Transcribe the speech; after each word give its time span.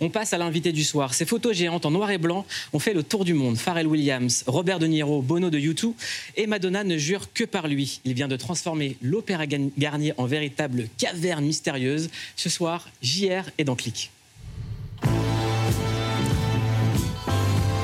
On 0.00 0.10
passe 0.10 0.32
à 0.32 0.38
l'invité 0.38 0.72
du 0.72 0.84
soir. 0.84 1.12
Ces 1.12 1.24
photos 1.26 1.56
géantes 1.56 1.84
en 1.84 1.90
noir 1.90 2.10
et 2.10 2.18
blanc 2.18 2.46
ont 2.72 2.78
fait 2.78 2.94
le 2.94 3.02
tour 3.02 3.24
du 3.24 3.34
monde. 3.34 3.56
Pharrell 3.56 3.86
Williams, 3.86 4.44
Robert 4.46 4.78
De 4.78 4.86
Niro, 4.86 5.22
Bono 5.22 5.50
de 5.50 5.58
U2 5.58 5.92
et 6.36 6.46
Madonna 6.46 6.84
ne 6.84 6.96
jurent 6.96 7.32
que 7.32 7.44
par 7.44 7.66
lui. 7.66 8.00
Il 8.04 8.14
vient 8.14 8.28
de 8.28 8.36
transformer 8.36 8.96
l'Opéra 9.02 9.46
Garnier 9.46 10.14
en 10.16 10.26
véritable 10.26 10.88
caverne 10.98 11.44
mystérieuse. 11.44 12.10
Ce 12.36 12.48
soir, 12.48 12.88
JR 13.02 13.44
est 13.58 13.64
dans 13.64 13.74
Click. 13.74 14.10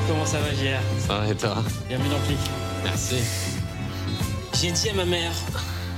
Comment 0.07 0.25
ça 0.25 0.39
va, 0.39 0.51
JR 0.53 0.79
Ça 1.05 1.17
va 1.17 1.31
et 1.31 1.35
toi? 1.35 1.63
Bienvenue 1.89 2.09
dans 2.09 2.19
Click. 2.21 2.39
Merci. 2.83 3.15
J'ai 4.61 4.71
dit 4.71 4.89
à 4.89 4.93
ma 4.93 5.05
mère, 5.05 5.33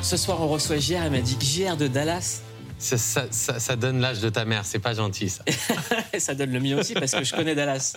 ce 0.02 0.18
soir 0.18 0.42
on 0.42 0.48
reçoit 0.48 0.78
JR, 0.80 1.04
elle 1.04 1.12
m'a 1.12 1.22
dit 1.22 1.38
JR 1.40 1.78
de 1.78 1.88
Dallas. 1.88 2.42
Ça, 2.80 3.76
donne 3.76 4.00
l'âge 4.00 4.20
de 4.20 4.30
ta 4.30 4.46
mère, 4.46 4.66
c'est 4.66 4.80
pas 4.80 4.94
gentil 4.94 5.30
ça. 5.30 5.44
ça 6.20 6.36
donne 6.36 6.52
le 6.52 6.60
mien 6.60 6.78
aussi 6.78 6.94
parce 6.94 7.12
que 7.12 7.24
je 7.24 7.36
connais 7.36 7.56
Dallas. 7.56 7.96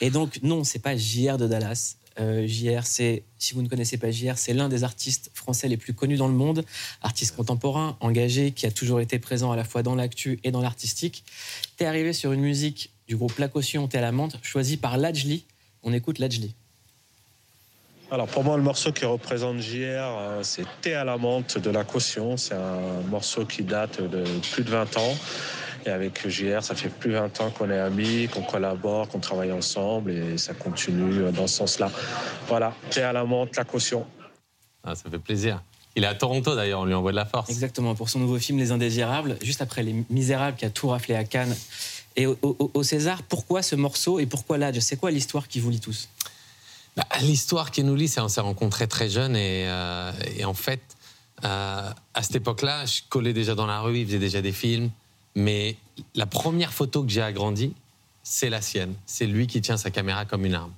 Et 0.00 0.10
donc, 0.10 0.40
non, 0.42 0.64
c'est 0.64 0.80
pas 0.80 0.96
JR 0.96 1.38
de 1.38 1.46
Dallas. 1.46 1.96
Euh, 2.20 2.46
JR, 2.46 2.84
c'est, 2.84 3.22
si 3.38 3.54
vous 3.54 3.62
ne 3.62 3.68
connaissez 3.68 3.96
pas 3.96 4.10
JR, 4.10 4.36
c'est 4.36 4.52
l'un 4.52 4.68
des 4.68 4.82
artistes 4.82 5.30
français 5.34 5.68
les 5.68 5.76
plus 5.76 5.94
connus 5.94 6.16
dans 6.16 6.26
le 6.26 6.34
monde, 6.34 6.64
artiste 7.00 7.36
contemporain, 7.36 7.96
engagé, 8.00 8.50
qui 8.50 8.66
a 8.66 8.72
toujours 8.72 9.00
été 9.00 9.20
présent 9.20 9.52
à 9.52 9.56
la 9.56 9.64
fois 9.64 9.84
dans 9.84 9.94
l'actu 9.94 10.40
et 10.42 10.50
dans 10.50 10.60
l'artistique. 10.60 11.24
T'es 11.76 11.84
arrivé 11.84 12.12
sur 12.12 12.32
une 12.32 12.40
musique 12.40 12.90
du 13.06 13.16
groupe 13.16 13.38
La 13.38 13.46
Caution, 13.46 13.86
T'es 13.86 13.98
à 13.98 14.02
la 14.02 14.12
menthe, 14.12 14.36
choisie 14.42 14.76
par 14.76 14.98
Lajli. 14.98 15.44
On 15.84 15.92
écoute 15.92 16.18
Lajli. 16.18 16.54
Alors 18.10 18.26
pour 18.26 18.42
moi, 18.42 18.56
le 18.56 18.62
morceau 18.62 18.90
qui 18.92 19.04
représente 19.04 19.58
JR, 19.60 19.76
euh, 20.00 20.40
c'est 20.42 20.64
Thé 20.80 20.94
à 20.94 21.04
la 21.04 21.18
menthe 21.18 21.58
de 21.58 21.70
la 21.70 21.84
caution. 21.84 22.36
C'est 22.38 22.54
un 22.54 23.02
morceau 23.10 23.44
qui 23.44 23.62
date 23.62 24.00
de 24.00 24.24
plus 24.52 24.64
de 24.64 24.70
20 24.70 24.96
ans. 24.96 25.14
Et 25.86 25.90
avec 25.90 26.26
JR, 26.28 26.62
ça 26.62 26.74
fait 26.74 26.88
plus 26.88 27.10
de 27.10 27.16
20 27.18 27.40
ans 27.42 27.50
qu'on 27.50 27.70
est 27.70 27.78
amis, 27.78 28.28
qu'on 28.32 28.42
collabore, 28.42 29.08
qu'on 29.08 29.20
travaille 29.20 29.52
ensemble 29.52 30.10
et 30.10 30.38
ça 30.38 30.54
continue 30.54 31.20
euh, 31.22 31.30
dans 31.32 31.46
ce 31.46 31.56
sens-là. 31.58 31.90
Voilà, 32.48 32.74
Thé 32.90 33.02
à 33.02 33.12
la 33.12 33.24
menthe, 33.24 33.56
la 33.56 33.64
caution. 33.64 34.06
Ah, 34.84 34.94
ça 34.94 35.10
fait 35.10 35.18
plaisir. 35.18 35.62
Il 35.94 36.04
est 36.04 36.06
à 36.06 36.14
Toronto 36.14 36.54
d'ailleurs, 36.54 36.80
on 36.80 36.84
lui 36.84 36.94
envoie 36.94 37.10
de 37.10 37.16
la 37.16 37.26
force. 37.26 37.50
Exactement, 37.50 37.94
pour 37.94 38.08
son 38.08 38.20
nouveau 38.20 38.38
film 38.38 38.58
Les 38.58 38.70
Indésirables, 38.72 39.36
juste 39.42 39.60
après 39.60 39.82
Les 39.82 39.94
Misérables 40.08 40.56
qui 40.56 40.64
a 40.64 40.70
tout 40.70 40.88
raflé 40.88 41.14
à 41.14 41.24
Cannes 41.24 41.54
et 42.16 42.26
au, 42.26 42.38
au- 42.42 42.70
au 42.72 42.82
César. 42.82 43.22
Pourquoi 43.22 43.62
ce 43.62 43.74
morceau 43.76 44.18
et 44.18 44.24
pourquoi 44.26 44.56
Ladj 44.58 44.78
C'est 44.80 44.96
quoi 44.96 45.10
l'histoire 45.10 45.46
qui 45.48 45.60
vous 45.60 45.70
lie 45.70 45.80
tous? 45.80 46.08
Bah, 46.98 47.06
L'histoire 47.22 47.70
qui 47.70 47.84
nous 47.84 47.94
lie, 47.94 48.08
c'est 48.08 48.20
on 48.20 48.28
s'est 48.28 48.40
rencontrés 48.40 48.88
très 48.88 49.08
jeunes 49.08 49.36
et, 49.36 49.68
euh, 49.68 50.10
en 50.44 50.52
fait, 50.52 50.80
euh, 51.44 51.90
à 52.14 52.22
cette 52.24 52.34
époque-là, 52.34 52.86
je 52.86 53.02
collais 53.08 53.32
déjà 53.32 53.54
dans 53.54 53.66
la 53.66 53.80
rue, 53.80 54.00
il 54.00 54.06
faisait 54.06 54.18
déjà 54.18 54.42
des 54.42 54.50
films, 54.50 54.90
mais 55.36 55.76
la 56.16 56.26
première 56.26 56.72
photo 56.72 57.04
que 57.04 57.10
j'ai 57.10 57.22
agrandie, 57.22 57.72
c'est 58.24 58.50
la 58.50 58.60
sienne. 58.60 58.94
C'est 59.06 59.28
lui 59.28 59.46
qui 59.46 59.60
tient 59.60 59.76
sa 59.76 59.90
caméra 59.92 60.24
comme 60.24 60.44
une 60.44 60.54
arme. 60.54 60.72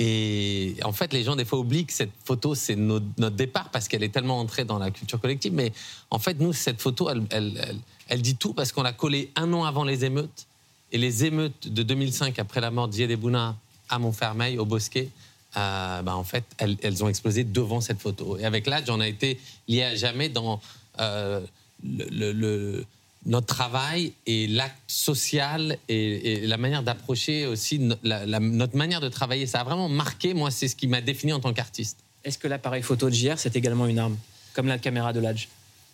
Et 0.00 0.74
en 0.82 0.92
fait, 0.92 1.12
les 1.12 1.22
gens, 1.22 1.36
des 1.36 1.44
fois, 1.44 1.60
oublient 1.60 1.86
que 1.86 1.92
cette 1.92 2.10
photo, 2.24 2.56
c'est 2.56 2.74
notre, 2.74 3.06
départ 3.30 3.70
parce 3.70 3.86
qu'elle 3.86 4.02
est 4.02 4.12
tellement 4.12 4.40
entrée 4.40 4.64
dans 4.64 4.78
la 4.78 4.90
culture 4.90 5.20
collective. 5.20 5.52
Mais 5.52 5.72
en 6.10 6.18
fait, 6.18 6.40
nous, 6.40 6.52
cette 6.52 6.80
photo, 6.80 7.08
elle, 7.30 8.22
dit 8.22 8.34
tout 8.34 8.52
parce 8.52 8.72
qu'on 8.72 8.82
l'a 8.82 8.92
collée 8.92 9.30
un 9.36 9.52
an 9.52 9.62
avant 9.62 9.84
les 9.84 10.04
émeutes. 10.04 10.48
Et 10.90 10.98
les 10.98 11.24
émeutes 11.24 11.68
de 11.68 11.84
2005, 11.84 12.40
après 12.40 12.60
la 12.60 12.72
mort 12.72 12.88
d'Zied 12.88 13.14
Bouna 13.16 13.54
à 13.88 14.00
Montfermeil, 14.00 14.58
au 14.58 14.64
Bosquet, 14.64 15.08
euh, 15.56 16.02
bah, 16.02 16.16
en 16.16 16.24
fait, 16.24 16.44
elles, 16.58 16.76
elles 16.82 17.04
ont 17.04 17.08
explosé 17.08 17.44
devant 17.44 17.80
cette 17.80 18.00
photo. 18.00 18.38
Et 18.38 18.44
avec 18.44 18.66
l'âge, 18.66 18.84
on 18.88 19.00
a 19.00 19.08
été 19.08 19.38
lié 19.68 19.82
à 19.82 19.94
jamais 19.94 20.28
dans 20.28 20.60
euh, 21.00 21.40
le, 21.84 22.04
le- 22.10 22.32
le- 22.32 22.86
notre 23.24 23.46
travail 23.46 24.12
et 24.26 24.48
l'acte 24.48 24.76
social 24.88 25.78
et, 25.88 26.32
et 26.42 26.46
la 26.46 26.56
manière 26.56 26.82
d'approcher 26.82 27.46
aussi 27.46 27.78
no- 27.78 27.94
la- 28.02 28.26
la- 28.26 28.40
notre 28.40 28.76
manière 28.76 29.00
de 29.00 29.08
travailler. 29.08 29.46
Ça 29.46 29.60
a 29.60 29.64
vraiment 29.64 29.88
marqué, 29.88 30.34
moi, 30.34 30.50
c'est 30.50 30.66
ce 30.68 30.74
qui 30.74 30.86
m'a 30.88 31.00
défini 31.00 31.32
en 31.32 31.38
tant 31.40 31.52
qu'artiste. 31.52 31.98
Est-ce 32.24 32.38
que 32.38 32.48
l'appareil 32.48 32.82
photo 32.82 33.08
de 33.10 33.14
JR, 33.14 33.34
c'est 33.38 33.54
également 33.56 33.86
une 33.86 33.98
arme 33.98 34.16
Comme 34.54 34.66
la 34.66 34.78
caméra 34.78 35.12
de 35.12 35.20
Ladj 35.20 35.48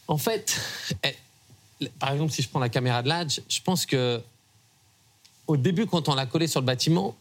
En 0.06 0.18
fait, 0.18 0.58
eh, 1.04 1.88
par 1.98 2.12
exemple, 2.12 2.32
si 2.32 2.42
je 2.42 2.48
prends 2.48 2.60
la 2.60 2.68
caméra 2.70 3.02
de 3.02 3.08
l'Adj, 3.08 3.40
je 3.48 3.60
pense 3.62 3.84
que 3.86 4.20
au 5.46 5.56
début, 5.56 5.86
quand 5.86 6.08
on 6.08 6.14
l'a 6.14 6.26
collée 6.26 6.46
sur 6.46 6.60
le 6.60 6.66
bâtiment, 6.66 7.16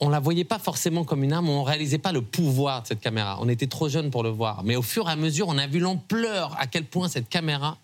on 0.00 0.08
la 0.08 0.20
voyait 0.20 0.44
pas 0.44 0.58
forcément 0.58 1.04
comme 1.04 1.24
une 1.24 1.32
arme, 1.32 1.48
on 1.48 1.62
réalisait 1.62 1.98
pas 1.98 2.12
le 2.12 2.20
pouvoir 2.20 2.82
de 2.82 2.88
cette 2.88 3.00
caméra. 3.00 3.38
On 3.40 3.48
était 3.48 3.66
trop 3.66 3.88
jeunes 3.88 4.10
pour 4.10 4.22
le 4.22 4.28
voir. 4.28 4.62
Mais 4.62 4.76
au 4.76 4.82
fur 4.82 5.08
et 5.08 5.12
à 5.12 5.16
mesure, 5.16 5.48
on 5.48 5.56
a 5.56 5.66
vu 5.66 5.78
l'ampleur 5.78 6.54
à 6.58 6.66
quel 6.66 6.84
point 6.84 7.08
cette 7.08 7.28
caméra 7.28 7.78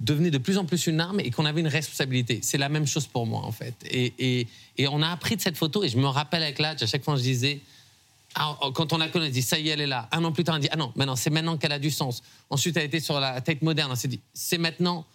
devenait 0.00 0.30
de 0.30 0.38
plus 0.38 0.58
en 0.58 0.66
plus 0.66 0.86
une 0.86 1.00
arme 1.00 1.20
et 1.20 1.30
qu'on 1.30 1.46
avait 1.46 1.60
une 1.60 1.68
responsabilité. 1.68 2.40
C'est 2.42 2.58
la 2.58 2.68
même 2.68 2.86
chose 2.86 3.06
pour 3.06 3.26
moi, 3.26 3.40
en 3.42 3.52
fait. 3.52 3.74
Et, 3.90 4.46
on 4.88 5.02
a 5.02 5.08
appris 5.08 5.36
de 5.36 5.40
cette 5.40 5.56
photo, 5.56 5.82
et 5.82 5.88
je 5.88 5.96
me 5.96 6.06
rappelle 6.06 6.42
avec 6.42 6.58
l'âge, 6.58 6.82
à 6.82 6.86
chaque 6.86 7.02
fois, 7.02 7.16
je 7.16 7.22
disais, 7.22 7.60
ah, 8.34 8.54
quand 8.74 8.92
on 8.92 8.98
l'a 8.98 9.08
connue, 9.08 9.28
on 9.28 9.30
dit 9.30 9.40
ça 9.40 9.58
y 9.58 9.70
est, 9.70 9.72
elle 9.72 9.80
est 9.80 9.86
là. 9.86 10.08
Un 10.12 10.22
an 10.24 10.32
plus 10.32 10.44
tard, 10.44 10.56
on 10.56 10.58
dit 10.58 10.68
ah 10.70 10.76
non, 10.76 10.92
maintenant 10.94 11.16
c'est 11.16 11.30
maintenant 11.30 11.56
qu'elle 11.56 11.72
a 11.72 11.78
du 11.78 11.90
sens. 11.90 12.22
Ensuite, 12.50 12.76
elle 12.76 12.84
été 12.84 13.00
sur 13.00 13.18
la 13.18 13.40
tête 13.40 13.62
moderne. 13.62 13.90
On 13.90 13.94
s'est 13.94 14.08
dit 14.08 14.20
c'est 14.34 14.58
maintenant 14.58 15.06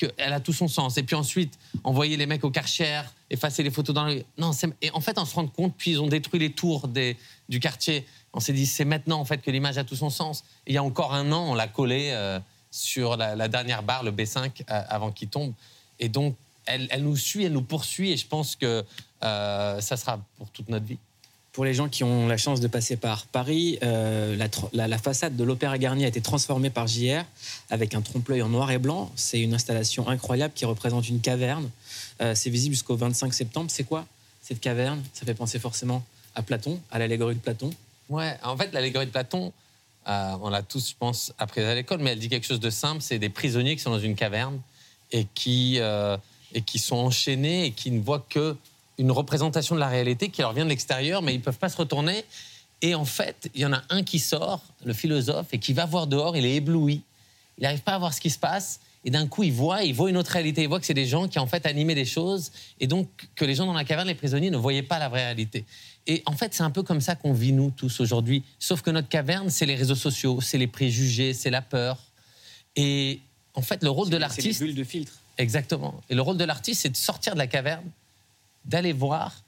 qu'elle 0.00 0.32
a 0.32 0.40
tout 0.40 0.52
son 0.52 0.68
sens. 0.68 0.96
Et 0.96 1.02
puis 1.02 1.16
ensuite, 1.16 1.58
envoyer 1.84 2.16
les 2.16 2.26
mecs 2.26 2.44
au 2.44 2.50
Karcher, 2.50 3.02
effacer 3.28 3.62
les 3.62 3.70
photos 3.70 3.94
dans 3.94 4.06
le. 4.06 4.24
Non, 4.38 4.52
et 4.80 4.90
en 4.92 5.00
fait, 5.00 5.18
on 5.18 5.24
se 5.24 5.34
rend 5.34 5.46
compte, 5.46 5.74
puis 5.76 5.92
ils 5.92 6.00
ont 6.00 6.06
détruit 6.06 6.40
les 6.40 6.52
tours 6.52 6.88
des, 6.88 7.16
du 7.48 7.60
quartier. 7.60 8.06
On 8.32 8.40
s'est 8.40 8.52
dit 8.52 8.66
c'est 8.66 8.84
maintenant 8.84 9.20
en 9.20 9.24
fait 9.24 9.38
que 9.38 9.50
l'image 9.50 9.78
a 9.78 9.84
tout 9.84 9.96
son 9.96 10.10
sens. 10.10 10.44
Il 10.66 10.74
y 10.74 10.78
a 10.78 10.82
encore 10.82 11.14
un 11.14 11.30
an, 11.32 11.50
on 11.50 11.54
l'a 11.54 11.68
collé 11.68 12.10
euh, 12.12 12.38
sur 12.70 13.16
la, 13.16 13.36
la 13.36 13.48
dernière 13.48 13.82
barre, 13.82 14.02
le 14.02 14.12
B5, 14.12 14.62
euh, 14.70 14.82
avant 14.88 15.12
qu'il 15.12 15.28
tombe. 15.28 15.52
Et 15.98 16.08
donc, 16.08 16.36
elle, 16.66 16.88
elle 16.90 17.02
nous 17.02 17.16
suit, 17.16 17.44
elle 17.44 17.52
nous 17.52 17.62
poursuit, 17.62 18.12
et 18.12 18.16
je 18.16 18.26
pense 18.26 18.56
que 18.56 18.84
euh, 19.22 19.80
ça 19.80 19.96
sera 19.96 20.20
pour 20.36 20.50
toute 20.50 20.68
notre 20.68 20.86
vie. 20.86 20.98
Pour 21.52 21.64
les 21.64 21.74
gens 21.74 21.88
qui 21.88 22.04
ont 22.04 22.28
la 22.28 22.36
chance 22.36 22.60
de 22.60 22.68
passer 22.68 22.96
par 22.96 23.26
Paris, 23.26 23.78
euh, 23.82 24.36
la, 24.72 24.98
façade 24.98 25.36
de 25.36 25.42
l'Opéra 25.42 25.78
Garnier 25.78 26.04
a 26.04 26.08
été 26.08 26.20
transformée 26.20 26.70
par 26.70 26.86
JR 26.86 27.24
avec 27.70 27.94
un 27.94 28.02
trompe-l'œil 28.02 28.42
en 28.42 28.48
noir 28.48 28.70
et 28.70 28.78
blanc. 28.78 29.10
C'est 29.16 29.40
une 29.40 29.52
installation 29.52 30.08
incroyable 30.08 30.54
qui 30.54 30.64
représente 30.64 31.08
une 31.08 31.20
caverne. 31.20 31.68
Euh, 32.20 32.36
c'est 32.36 32.50
visible 32.50 32.74
jusqu'au 32.74 32.94
25 32.94 33.34
septembre. 33.34 33.68
C'est 33.68 33.82
quoi 33.82 34.06
cette 34.42 34.60
caverne? 34.60 35.02
Ça 35.12 35.26
fait 35.26 35.34
penser 35.34 35.58
forcément 35.58 36.04
à 36.36 36.42
Platon, 36.42 36.80
à 36.92 37.00
l'allégorie 37.00 37.34
de 37.34 37.40
Platon. 37.40 37.70
Ouais, 38.08 38.36
en 38.44 38.56
fait, 38.56 38.72
l'allégorie 38.72 39.06
de 39.06 39.10
Platon, 39.10 39.52
euh, 40.06 40.36
on 40.40 40.50
l'a 40.50 40.62
tous, 40.62 40.90
je 40.90 40.94
pense, 40.96 41.32
appris 41.36 41.62
à 41.62 41.74
l'école, 41.74 41.98
mais 41.98 42.12
elle 42.12 42.20
dit 42.20 42.28
quelque 42.28 42.46
chose 42.46 42.60
de 42.60 42.70
simple 42.70 43.02
c'est 43.02 43.18
des 43.18 43.28
prisonniers 43.28 43.74
qui 43.74 43.82
sont 43.82 43.90
dans 43.90 43.98
une 43.98 44.14
caverne 44.14 44.60
et 45.10 45.26
qui, 45.34 45.80
et 46.54 46.62
qui 46.62 46.78
sont 46.78 46.96
enchaînés 46.96 47.66
et 47.66 47.70
qui 47.72 47.90
ne 47.90 48.00
voient 48.00 48.24
que 48.28 48.56
une 49.00 49.10
représentation 49.10 49.74
de 49.74 49.80
la 49.80 49.88
réalité 49.88 50.28
qui 50.28 50.42
leur 50.42 50.52
vient 50.52 50.64
de 50.64 50.68
l'extérieur, 50.68 51.22
mais 51.22 51.34
ils 51.34 51.38
ne 51.38 51.42
peuvent 51.42 51.58
pas 51.58 51.70
se 51.70 51.76
retourner. 51.76 52.24
Et 52.82 52.94
en 52.94 53.04
fait, 53.04 53.50
il 53.54 53.62
y 53.62 53.66
en 53.66 53.72
a 53.72 53.82
un 53.88 54.02
qui 54.02 54.18
sort, 54.18 54.62
le 54.84 54.92
philosophe, 54.92 55.46
et 55.52 55.58
qui 55.58 55.72
va 55.72 55.86
voir 55.86 56.06
dehors, 56.06 56.36
il 56.36 56.44
est 56.44 56.56
ébloui. 56.56 57.02
Il 57.58 57.62
n'arrive 57.62 57.80
pas 57.80 57.94
à 57.94 57.98
voir 57.98 58.12
ce 58.12 58.20
qui 58.20 58.30
se 58.30 58.38
passe. 58.38 58.80
Et 59.04 59.10
d'un 59.10 59.26
coup, 59.26 59.42
il 59.42 59.52
voit, 59.52 59.82
il 59.84 59.94
voit 59.94 60.10
une 60.10 60.18
autre 60.18 60.30
réalité. 60.30 60.62
Il 60.62 60.68
voit 60.68 60.80
que 60.80 60.84
c'est 60.86 60.92
des 60.94 61.06
gens 61.06 61.28
qui, 61.28 61.38
en 61.38 61.46
fait, 61.46 61.64
animaient 61.64 61.94
des 61.94 62.04
choses. 62.04 62.52
Et 62.78 62.86
donc, 62.86 63.08
que 63.34 63.46
les 63.46 63.54
gens 63.54 63.64
dans 63.64 63.72
la 63.72 63.84
caverne, 63.84 64.08
les 64.08 64.14
prisonniers, 64.14 64.50
ne 64.50 64.58
voyaient 64.58 64.82
pas 64.82 64.98
la 64.98 65.08
vraie 65.08 65.24
réalité. 65.24 65.64
Et 66.06 66.22
en 66.26 66.32
fait, 66.32 66.52
c'est 66.52 66.62
un 66.62 66.70
peu 66.70 66.82
comme 66.82 67.00
ça 67.00 67.14
qu'on 67.14 67.32
vit, 67.32 67.52
nous, 67.52 67.70
tous, 67.70 68.00
aujourd'hui. 68.00 68.42
Sauf 68.58 68.82
que 68.82 68.90
notre 68.90 69.08
caverne, 69.08 69.48
c'est 69.48 69.66
les 69.66 69.76
réseaux 69.76 69.94
sociaux, 69.94 70.40
c'est 70.42 70.58
les 70.58 70.66
préjugés, 70.66 71.32
c'est 71.32 71.50
la 71.50 71.62
peur. 71.62 71.98
Et 72.76 73.20
en 73.54 73.62
fait, 73.62 73.82
le 73.82 73.90
rôle 73.90 74.08
de 74.08 74.14
C'est 74.14 74.18
l'artiste. 74.18 74.60
bulles 74.62 74.74
de 74.74 74.84
filtre. 74.84 75.12
Exactement. 75.38 76.02
Et 76.10 76.14
le 76.14 76.20
rôle 76.20 76.36
de 76.36 76.44
l'artiste, 76.44 76.82
c'est 76.82 76.90
de 76.90 76.96
sortir 76.96 77.32
de 77.32 77.38
la 77.38 77.46
caverne, 77.46 77.84
d'aller 78.64 78.92
voir. 78.92 79.42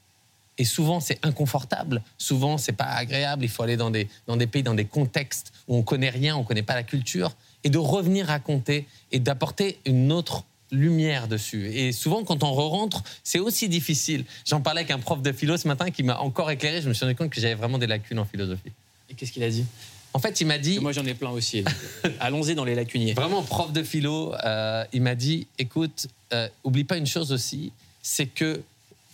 Et 0.57 0.65
souvent, 0.65 0.99
c'est 0.99 1.17
inconfortable. 1.23 2.01
Souvent, 2.17 2.57
c'est 2.57 2.73
pas 2.73 2.85
agréable. 2.85 3.43
Il 3.43 3.49
faut 3.49 3.63
aller 3.63 3.77
dans 3.77 3.89
des, 3.89 4.07
dans 4.27 4.37
des 4.37 4.47
pays, 4.47 4.63
dans 4.63 4.75
des 4.75 4.85
contextes 4.85 5.51
où 5.67 5.75
on 5.75 5.81
connaît 5.81 6.11
rien, 6.11 6.35
on 6.35 6.43
connaît 6.43 6.63
pas 6.63 6.75
la 6.75 6.83
culture, 6.83 7.35
et 7.63 7.69
de 7.69 7.77
revenir 7.77 8.27
raconter 8.27 8.85
et 9.11 9.19
d'apporter 9.19 9.79
une 9.85 10.11
autre 10.11 10.43
lumière 10.71 11.27
dessus. 11.27 11.67
Et 11.67 11.91
souvent, 11.91 12.23
quand 12.23 12.43
on 12.43 12.51
re-rentre, 12.51 13.03
c'est 13.23 13.39
aussi 13.39 13.69
difficile. 13.69 14.25
J'en 14.45 14.61
parlais 14.61 14.81
avec 14.81 14.91
un 14.91 14.99
prof 14.99 15.21
de 15.21 15.31
philo 15.31 15.57
ce 15.57 15.67
matin 15.67 15.91
qui 15.91 16.03
m'a 16.03 16.19
encore 16.19 16.51
éclairé. 16.51 16.81
Je 16.81 16.89
me 16.89 16.93
suis 16.93 17.05
rendu 17.05 17.15
compte 17.15 17.29
que 17.29 17.39
j'avais 17.39 17.55
vraiment 17.55 17.77
des 17.77 17.87
lacunes 17.87 18.19
en 18.19 18.25
philosophie. 18.25 18.71
Et 19.09 19.13
qu'est-ce 19.13 19.31
qu'il 19.31 19.43
a 19.43 19.49
dit? 19.49 19.65
En 20.13 20.19
fait, 20.19 20.41
il 20.41 20.47
m'a 20.47 20.57
dit. 20.57 20.79
Moi, 20.79 20.91
j'en 20.91 21.05
ai 21.05 21.13
plein 21.13 21.31
aussi. 21.31 21.63
Allons-y 22.19 22.53
dans 22.55 22.65
les 22.65 22.75
lacuniers. 22.75 23.13
Vraiment, 23.13 23.41
prof 23.41 23.71
de 23.71 23.83
philo, 23.83 24.33
euh, 24.45 24.83
il 24.93 25.01
m'a 25.01 25.15
dit 25.15 25.47
écoute, 25.57 26.07
euh, 26.33 26.47
oublie 26.63 26.83
pas 26.83 26.97
une 26.97 27.07
chose 27.07 27.31
aussi, 27.31 27.71
c'est 28.01 28.27
que 28.27 28.61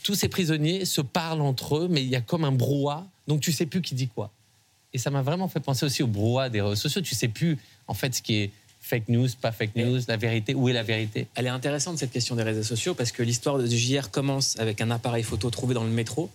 tous 0.03 0.15
ces 0.15 0.29
prisonniers 0.29 0.85
se 0.85 1.01
parlent 1.01 1.41
entre 1.41 1.77
eux, 1.77 1.87
mais 1.89 2.01
il 2.01 2.09
y 2.09 2.15
a 2.15 2.21
comme 2.21 2.43
un 2.43 2.51
brouhaha, 2.51 3.07
donc 3.27 3.41
tu 3.41 3.51
sais 3.51 3.65
plus 3.65 3.81
qui 3.81 3.95
dit 3.95 4.07
quoi. 4.07 4.31
Et 4.93 4.97
ça 4.97 5.11
m'a 5.11 5.21
vraiment 5.21 5.47
fait 5.47 5.59
penser 5.59 5.85
aussi 5.85 6.03
au 6.03 6.07
brouhaha 6.07 6.49
des 6.49 6.61
réseaux 6.61 6.75
sociaux. 6.75 7.01
Tu 7.01 7.15
sais 7.15 7.27
plus, 7.27 7.57
en 7.87 7.93
fait, 7.93 8.15
ce 8.15 8.21
qui 8.21 8.35
est 8.35 8.51
fake 8.81 9.09
news, 9.09 9.27
pas 9.39 9.51
fake 9.51 9.75
news, 9.75 9.99
la 10.07 10.17
vérité, 10.17 10.55
où 10.55 10.69
est 10.69 10.73
la 10.73 10.83
vérité. 10.83 11.27
Elle 11.35 11.45
est 11.45 11.49
intéressante 11.49 11.97
cette 11.99 12.11
question 12.11 12.35
des 12.35 12.43
réseaux 12.43 12.63
sociaux 12.63 12.95
parce 12.95 13.11
que 13.11 13.21
l'histoire 13.21 13.57
de 13.57 13.67
JR 13.67 14.09
commence 14.09 14.57
avec 14.59 14.81
un 14.81 14.89
appareil 14.89 15.23
photo 15.23 15.49
trouvé 15.49 15.75
dans 15.75 15.83
le 15.83 15.91
métro. 15.91 16.29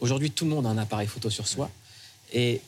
Aujourd'hui, 0.00 0.30
tout 0.30 0.44
le 0.44 0.50
monde 0.50 0.66
a 0.66 0.70
un 0.70 0.78
appareil 0.78 1.08
photo 1.08 1.28
sur 1.28 1.48
soi. 1.48 1.70
Et 2.32 2.60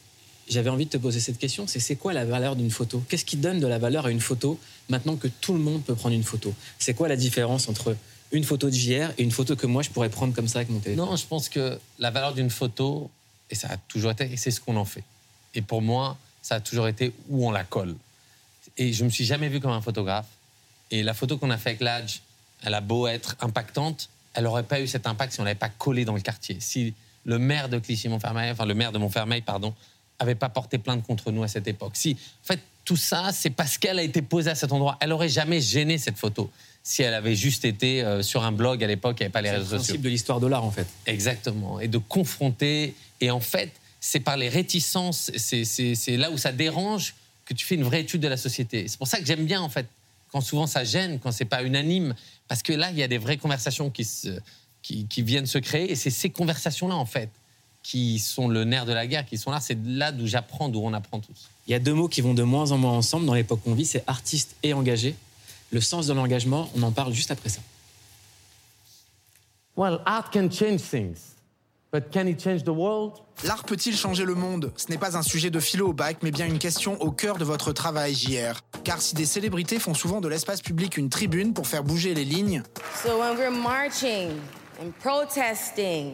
j'avais 0.49 0.71
envie 0.71 0.87
de 0.87 0.91
te 0.91 0.97
poser 0.97 1.21
cette 1.21 1.39
question, 1.39 1.67
c'est 1.67 1.79
c'est 1.79 1.97
quoi 1.97 2.13
la 2.13 2.25
valeur 2.25 2.57
d'une 2.57 2.71
photo? 2.71 3.03
Qu'est-ce 3.09 3.25
qui 3.25 3.37
donne 3.37 3.61
de 3.61 3.67
la 3.67 3.79
valeur 3.79 4.07
à 4.07 4.11
une 4.11 4.21
photo 4.21 4.59
maintenant 4.89 5.17
que 5.17 5.29
tout 5.29 5.53
le 5.53 5.61
monde 5.61 5.83
peut 5.85 5.95
prendre 5.95 6.15
une 6.15 6.25
photo? 6.25 6.53
C'est 6.79 6.95
quoi 6.95 7.07
la 7.07 7.17
différence 7.17 7.69
entre 7.69 7.97
une 8.33 8.45
photo 8.45 8.69
de 8.69 8.75
JR 8.75 9.11
et 9.19 9.23
une 9.23 9.31
photo 9.31 9.57
que 9.57 9.67
moi 9.67 9.83
je 9.83 9.91
pourrais 9.91 10.09
prendre 10.09 10.35
comme 10.35 10.49
ça 10.49 10.61
avec 10.61 10.71
mon 10.71 10.79
téléphone. 10.79 11.07
Non, 11.07 11.17
je 11.17 11.27
pense 11.27 11.49
que 11.49 11.79
la 11.99 12.11
valeur 12.11 12.35
d'une 12.35 12.51
photo, 12.51 13.11
et 13.51 13.55
ça 13.55 13.69
a 13.69 13.77
toujours 13.77 14.13
été, 14.13 14.31
et 14.31 14.37
c'est 14.37 14.51
ce 14.51 14.61
qu'on 14.61 14.77
en 14.77 14.85
fait. 14.85 15.05
Et 15.55 15.63
pour 15.63 15.83
moi, 15.83 16.17
ça 16.43 16.57
a 16.57 16.61
toujours 16.61 16.89
été 16.89 17.13
où 17.29 17.47
on 17.47 17.51
la 17.51 17.65
colle. 17.65 17.97
Et 18.77 18.93
je 18.93 19.05
me 19.05 19.11
suis 19.11 19.25
jamais 19.25 19.49
vu 19.49 19.61
comme 19.61 19.73
un 19.73 19.81
photographe. 19.81 20.29
Et 20.91 21.03
la 21.03 21.15
photo 21.15 21.39
qu'on 21.39 21.51
a 21.51 21.59
fait 21.59 21.71
avec 21.71 21.81
l'Adj, 21.81 22.21
elle 22.63 22.75
a 22.75 22.81
beau 22.81 23.07
être 23.07 23.37
impactante, 23.41 24.09
elle 24.35 24.45
n'aurait 24.45 24.63
pas 24.63 24.81
eu 24.81 24.87
cet 24.87 25.07
impact 25.07 25.33
si 25.33 25.41
on 25.41 25.45
l'avait 25.45 25.55
pas 25.57 25.69
collé 25.69 26.05
dans 26.05 26.15
le 26.15 26.21
quartier. 26.21 26.57
Si 26.61 26.95
le 27.25 27.39
maire 27.39 27.69
de 27.69 27.79
Clichy-Montfermeil, 27.79 28.53
enfin 28.53 28.65
le 28.65 28.75
maire 28.75 28.93
de 28.93 28.99
Montfermeil, 28.99 29.43
pardon, 29.43 29.75
avait 30.19 30.35
pas 30.35 30.49
porté 30.49 30.79
plainte 30.79 31.05
contre 31.05 31.33
nous 31.33 31.43
à 31.43 31.49
cette 31.49 31.67
époque. 31.67 31.93
Si, 31.95 32.17
en 32.45 32.47
fait, 32.47 32.61
tout 32.91 32.97
ça, 32.97 33.31
c'est 33.33 33.51
parce 33.51 33.79
qu'elle 33.79 34.01
a 34.01 34.03
été 34.03 34.21
posée 34.21 34.51
à 34.51 34.57
cet 34.57 34.73
endroit. 34.73 34.97
Elle 35.01 35.13
aurait 35.13 35.29
jamais 35.29 35.61
gêné 35.61 35.97
cette 35.97 36.19
photo 36.19 36.51
si 36.83 37.03
elle 37.03 37.15
avait 37.15 37.37
juste 37.37 37.65
été 37.65 38.03
euh, 38.03 38.21
sur 38.23 38.43
un 38.43 38.51
blog 38.51 38.83
à 38.83 38.87
l'époque, 38.89 39.19
il 39.21 39.23
n'y 39.23 39.27
avait 39.27 39.33
pas 39.33 39.43
les 39.43 39.49
C'est 39.51 39.55
le 39.55 39.61
réseaux 39.61 39.71
sociaux. 39.77 39.85
principe 39.93 40.03
de 40.03 40.09
l'histoire 40.09 40.41
de 40.41 40.49
l'art 40.49 40.65
en 40.65 40.73
fait. 40.73 40.89
Exactement. 41.07 41.79
Et 41.79 41.87
de 41.87 41.99
confronter. 41.99 42.95
Et 43.21 43.31
en 43.31 43.39
fait, 43.39 43.71
c'est 44.01 44.19
par 44.19 44.37
les 44.37 44.49
réticences, 44.49 45.31
c'est- 45.37 45.65
c'est 45.65 45.95
c'est 45.95 46.17
là 46.17 46.33
où 46.33 46.37
ça 46.39 46.51
dérange 46.51 47.15
que 47.45 47.55
tu 47.55 47.65
fais 47.65 47.77
une 47.77 47.85
vraie 47.85 48.01
étude 48.01 48.23
de 48.23 48.29
la 48.29 48.37
société. 48.37 48.89
C'est 48.89 48.99
pour 48.99 49.07
ça 49.07 49.21
que 49.21 49.27
j'aime 49.27 49.45
bien, 49.45 49.61
en 49.61 49.69
fait, 49.69 49.87
quand 50.33 50.41
souvent 50.41 50.67
ça 50.67 50.83
gêne, 50.83 51.21
quand 51.21 51.31
c'est 51.31 51.45
pas 51.45 51.63
unanime, 51.63 52.15
parce 52.49 52.63
que 52.63 52.73
là, 52.73 52.91
il 52.91 52.99
y 52.99 53.03
a 53.05 53.09
des 53.09 53.19
vraies 53.19 53.37
conversations 53.37 53.91
qui, 53.91 54.05
se, 54.05 54.31
qui, 54.83 55.07
qui 55.07 55.23
viennent 55.23 55.47
se 55.47 55.59
créer. 55.59 55.93
Et 55.93 55.95
c'est 55.97 56.11
ces 56.11 56.31
conversations-là, 56.31 56.97
en 56.97 57.07
fait, 57.07 57.29
qui 57.83 58.19
sont 58.19 58.49
le 58.49 58.65
nerf 58.65 58.85
de 58.85 58.93
la 58.93 59.07
guerre, 59.07 59.25
qui 59.25 59.39
sont 59.39 59.51
là. 59.51 59.61
C'est 59.61 59.79
là 59.85 60.13
d'où 60.13 60.27
j'apprends, 60.27 60.69
d'où 60.69 60.81
on 60.81 60.93
apprend 60.93 61.21
tous. 61.21 61.49
Il 61.67 61.71
y 61.73 61.75
a 61.75 61.79
deux 61.79 61.95
mots 61.95 62.09
qui 62.09 62.21
vont 62.21 62.35
de 62.35 62.43
moins 62.43 62.73
en 62.73 62.79
moins 62.79 62.93
ensemble 62.93 63.27
dans 63.27 63.35
l'époque 63.35 63.61
qu'on 63.65 63.75
vit, 63.75 63.87
c'est 63.87 64.05
artiste 64.07 64.57
et 64.63 64.75
engagé. 64.75 65.15
Le 65.71 65.81
sens 65.81 66.07
de 66.07 66.13
l'engagement, 66.13 66.71
on 66.77 66.83
en 66.83 66.91
parle 66.91 67.13
juste 67.13 67.31
après 67.31 67.49
ça. 67.49 67.61
Well, 69.77 70.01
art 70.05 70.31
can 70.31 70.51
change 70.51 70.81
things. 70.81 71.31
But 71.93 72.11
can 72.13 72.27
it 72.27 72.41
change 72.41 72.63
the 72.63 72.69
world? 72.69 73.15
L'art 73.45 73.65
peut-il 73.65 73.97
changer 73.97 74.25
le 74.25 74.35
monde? 74.37 74.73
Ce 74.77 74.89
n'est 74.91 74.99
pas 74.99 75.17
un 75.17 75.23
sujet 75.23 75.51
de 75.51 75.59
philo 75.59 75.89
au 75.89 75.93
bac, 75.93 76.19
mais 76.23 76.31
bien 76.31 76.47
une 76.47 76.59
question 76.61 77.01
au 77.01 77.11
cœur 77.11 77.37
de 77.37 77.45
votre 77.45 77.73
travail, 77.73 78.15
JR. 78.15 78.61
Car 78.85 79.03
si 79.03 79.17
des 79.17 79.25
célébrités 79.25 79.81
font 79.81 79.95
souvent 79.95 80.21
de 80.21 80.29
l'espace 80.29 80.61
public 80.61 80.97
une 80.97 81.09
tribune 81.09 81.53
pour 81.53 81.67
faire 81.67 81.83
bouger 81.83 82.15
les 82.15 82.25
lignes, 82.25 82.63
So 83.03 83.19
when 83.19 83.37
we're 83.37 83.51
marching 83.51 84.31
and 84.81 84.93
protesting 85.01 86.13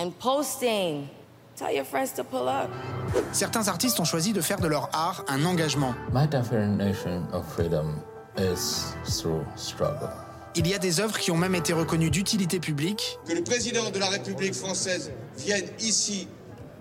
and 0.00 0.12
posting, 0.18 1.08
tell 1.56 1.72
your 1.72 1.84
friends 1.84 2.12
to 2.14 2.24
pull 2.24 2.48
up. 2.48 2.70
certains 3.32 3.68
artistes 3.68 4.00
ont 4.00 4.04
choisi 4.04 4.32
de 4.32 4.40
faire 4.40 4.60
de 4.60 4.66
leur 4.66 4.88
art 4.92 5.24
un 5.28 5.44
engagement. 5.44 5.94
My 6.12 6.26
definition 6.26 7.26
of 7.32 7.46
freedom 7.46 8.00
is 8.38 8.94
through 9.04 9.44
struggle. 9.56 10.10
Il 10.56 10.66
y 10.66 10.74
a 10.74 10.78
des 10.78 11.00
œuvres 11.00 11.18
qui 11.18 11.30
ont 11.30 11.36
même 11.36 11.54
été 11.54 11.72
reconnues 11.72 12.10
d'utilité 12.10 12.58
publique, 12.58 13.18
que 13.26 13.34
le 13.34 13.44
président 13.44 13.90
de 13.90 13.98
la 13.98 14.08
République 14.08 14.54
française 14.54 15.12
vienne 15.36 15.66
ici, 15.78 16.26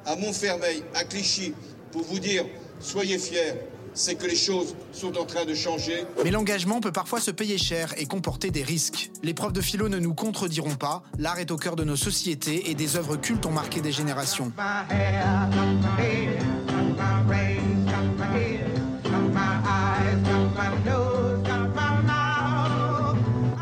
à 0.06 0.16
Montfermeil, 0.16 0.84
à 0.96 1.04
Clichy, 1.04 1.54
pour 1.92 2.04
vous 2.04 2.20
dire 2.20 2.46
soyez 2.80 3.20
fiers, 3.20 3.54
c'est 3.94 4.16
que 4.16 4.26
les 4.26 4.36
choses 4.36 4.76
sont 4.94 5.18
en 5.18 5.26
train 5.26 5.46
de 5.46 5.54
changer. 5.54 6.06
mais 6.24 6.32
l'engagement 6.32 6.80
peut 6.80 6.92
parfois 6.92 7.20
se 7.20 7.32
payer 7.32 7.58
cher 7.58 7.94
et 7.98 8.06
comporter 8.06 8.52
des 8.52 8.64
risques. 8.64 9.12
Les 9.24 9.34
profs 9.34 9.54
de 9.54 9.62
philo 9.62 9.90
ne 9.90 10.00
nous 10.00 10.14
contrediront 10.14 10.76
pas, 10.76 11.04
l'art 11.18 11.40
est 11.40 11.52
au 11.52 11.58
cœur 11.58 11.76
de 11.76 11.84
nos 11.84 11.96
sociétés 11.96 12.70
et 12.70 12.76
des 12.76 12.96
œuvres 12.96 13.16
cultes 13.18 13.46
ont 13.46 13.52
marqué 13.52 13.82
des 13.82 13.92
générations. 13.92 14.52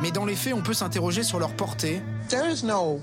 Mais 0.02 0.12
dans 0.12 0.26
les 0.26 0.36
faits, 0.36 0.54
on 0.54 0.62
peut 0.62 0.74
s'interroger 0.74 1.24
sur 1.24 1.40
leur 1.40 1.54
portée, 1.54 2.02
There 2.30 2.52
is 2.52 2.64
no 2.66 3.02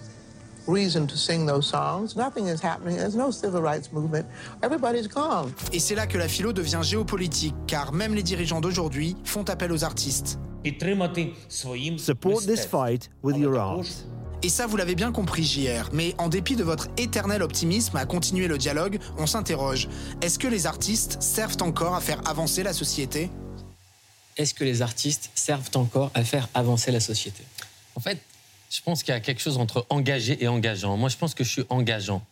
reason 0.66 1.06
to 1.06 1.16
sing 1.16 1.46
those 1.46 1.66
songs. 1.66 2.16
Nothing 2.16 2.46
is 2.48 2.60
happening. 2.62 2.96
There's 2.96 3.16
no 3.16 3.30
civil 3.30 3.60
rights 3.60 3.92
movement. 3.92 4.26
Everybody's 4.62 5.08
gone. 5.08 5.52
et 5.72 5.78
c'est 5.78 5.94
là 5.94 6.06
que 6.06 6.18
la 6.18 6.28
philo 6.28 6.52
devient 6.52 6.80
géopolitique, 6.82 7.54
car 7.66 7.92
même 7.92 8.14
les 8.14 8.22
dirigeants 8.22 8.60
d'aujourd'hui 8.60 9.16
font 9.24 9.44
appel 9.48 9.72
aux 9.72 9.84
artistes. 9.84 10.38
Support 11.98 12.46
this 12.46 12.64
fight 12.66 13.10
with 13.22 13.36
your 13.36 13.58
art. 13.58 13.84
Et 14.42 14.50
ça, 14.50 14.66
vous 14.66 14.76
l'avez 14.76 14.94
bien 14.94 15.10
compris, 15.10 15.42
JR. 15.42 15.88
Mais 15.92 16.14
en 16.18 16.28
dépit 16.28 16.54
de 16.54 16.64
votre 16.64 16.88
éternel 16.98 17.42
optimisme 17.42 17.96
à 17.96 18.04
continuer 18.04 18.46
le 18.46 18.58
dialogue, 18.58 18.98
on 19.16 19.26
s'interroge. 19.26 19.88
Est-ce 20.20 20.38
que 20.38 20.48
les 20.48 20.66
artistes 20.66 21.16
servent 21.22 21.56
encore 21.62 21.94
à 21.94 22.00
faire 22.00 22.20
avancer 22.28 22.62
la 22.62 22.74
société? 22.74 23.30
Est-ce 24.36 24.52
que 24.52 24.64
les 24.64 24.82
artistes 24.82 25.30
servent 25.34 25.70
encore 25.76 26.10
à 26.12 26.24
faire 26.24 26.48
avancer 26.52 26.90
la 26.90 27.00
société? 27.00 27.42
En 27.94 28.00
fait, 28.00 28.18
je 28.74 28.80
pense 28.80 29.04
qu'il 29.04 29.14
y 29.14 29.16
a 29.16 29.20
quelque 29.20 29.40
chose 29.40 29.56
entre 29.58 29.86
engagé 29.88 30.42
et 30.42 30.48
engageant. 30.48 30.96
Moi, 30.96 31.08
je 31.08 31.16
pense 31.16 31.32
que 31.32 31.44
je 31.44 31.48
suis 31.48 31.64
engageant. 31.68 32.26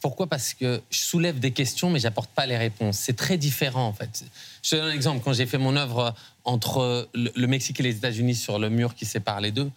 Pourquoi? 0.00 0.28
Parce 0.28 0.54
que 0.54 0.80
je 0.88 0.98
soulève 0.98 1.40
des 1.40 1.50
questions, 1.50 1.90
mais 1.90 1.98
j'apporte 1.98 2.30
pas 2.30 2.46
les 2.46 2.56
réponses. 2.56 2.96
C'est 2.96 3.16
très 3.16 3.36
différent, 3.36 3.88
en 3.88 3.92
fait. 3.92 4.24
Je 4.62 4.70
te 4.70 4.76
donne 4.76 4.84
un 4.84 4.92
exemple. 4.92 5.20
Quand 5.24 5.32
j'ai 5.32 5.46
fait 5.46 5.58
mon 5.58 5.74
œuvre 5.74 6.14
entre 6.44 7.08
le 7.12 7.46
Mexique 7.48 7.80
et 7.80 7.82
les 7.82 7.96
États-Unis 7.96 8.36
sur 8.36 8.60
le 8.60 8.70
mur 8.70 8.94
qui 8.94 9.04
sépare 9.04 9.40
les 9.40 9.50
deux, 9.50 9.68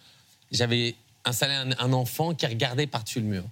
j'avais 0.52 0.94
installé 1.24 1.52
un, 1.76 1.92
enfant 1.92 2.32
qui 2.32 2.46
regardait 2.46 2.86
par-dessus 2.86 3.18
le 3.18 3.26
mur. 3.26 3.44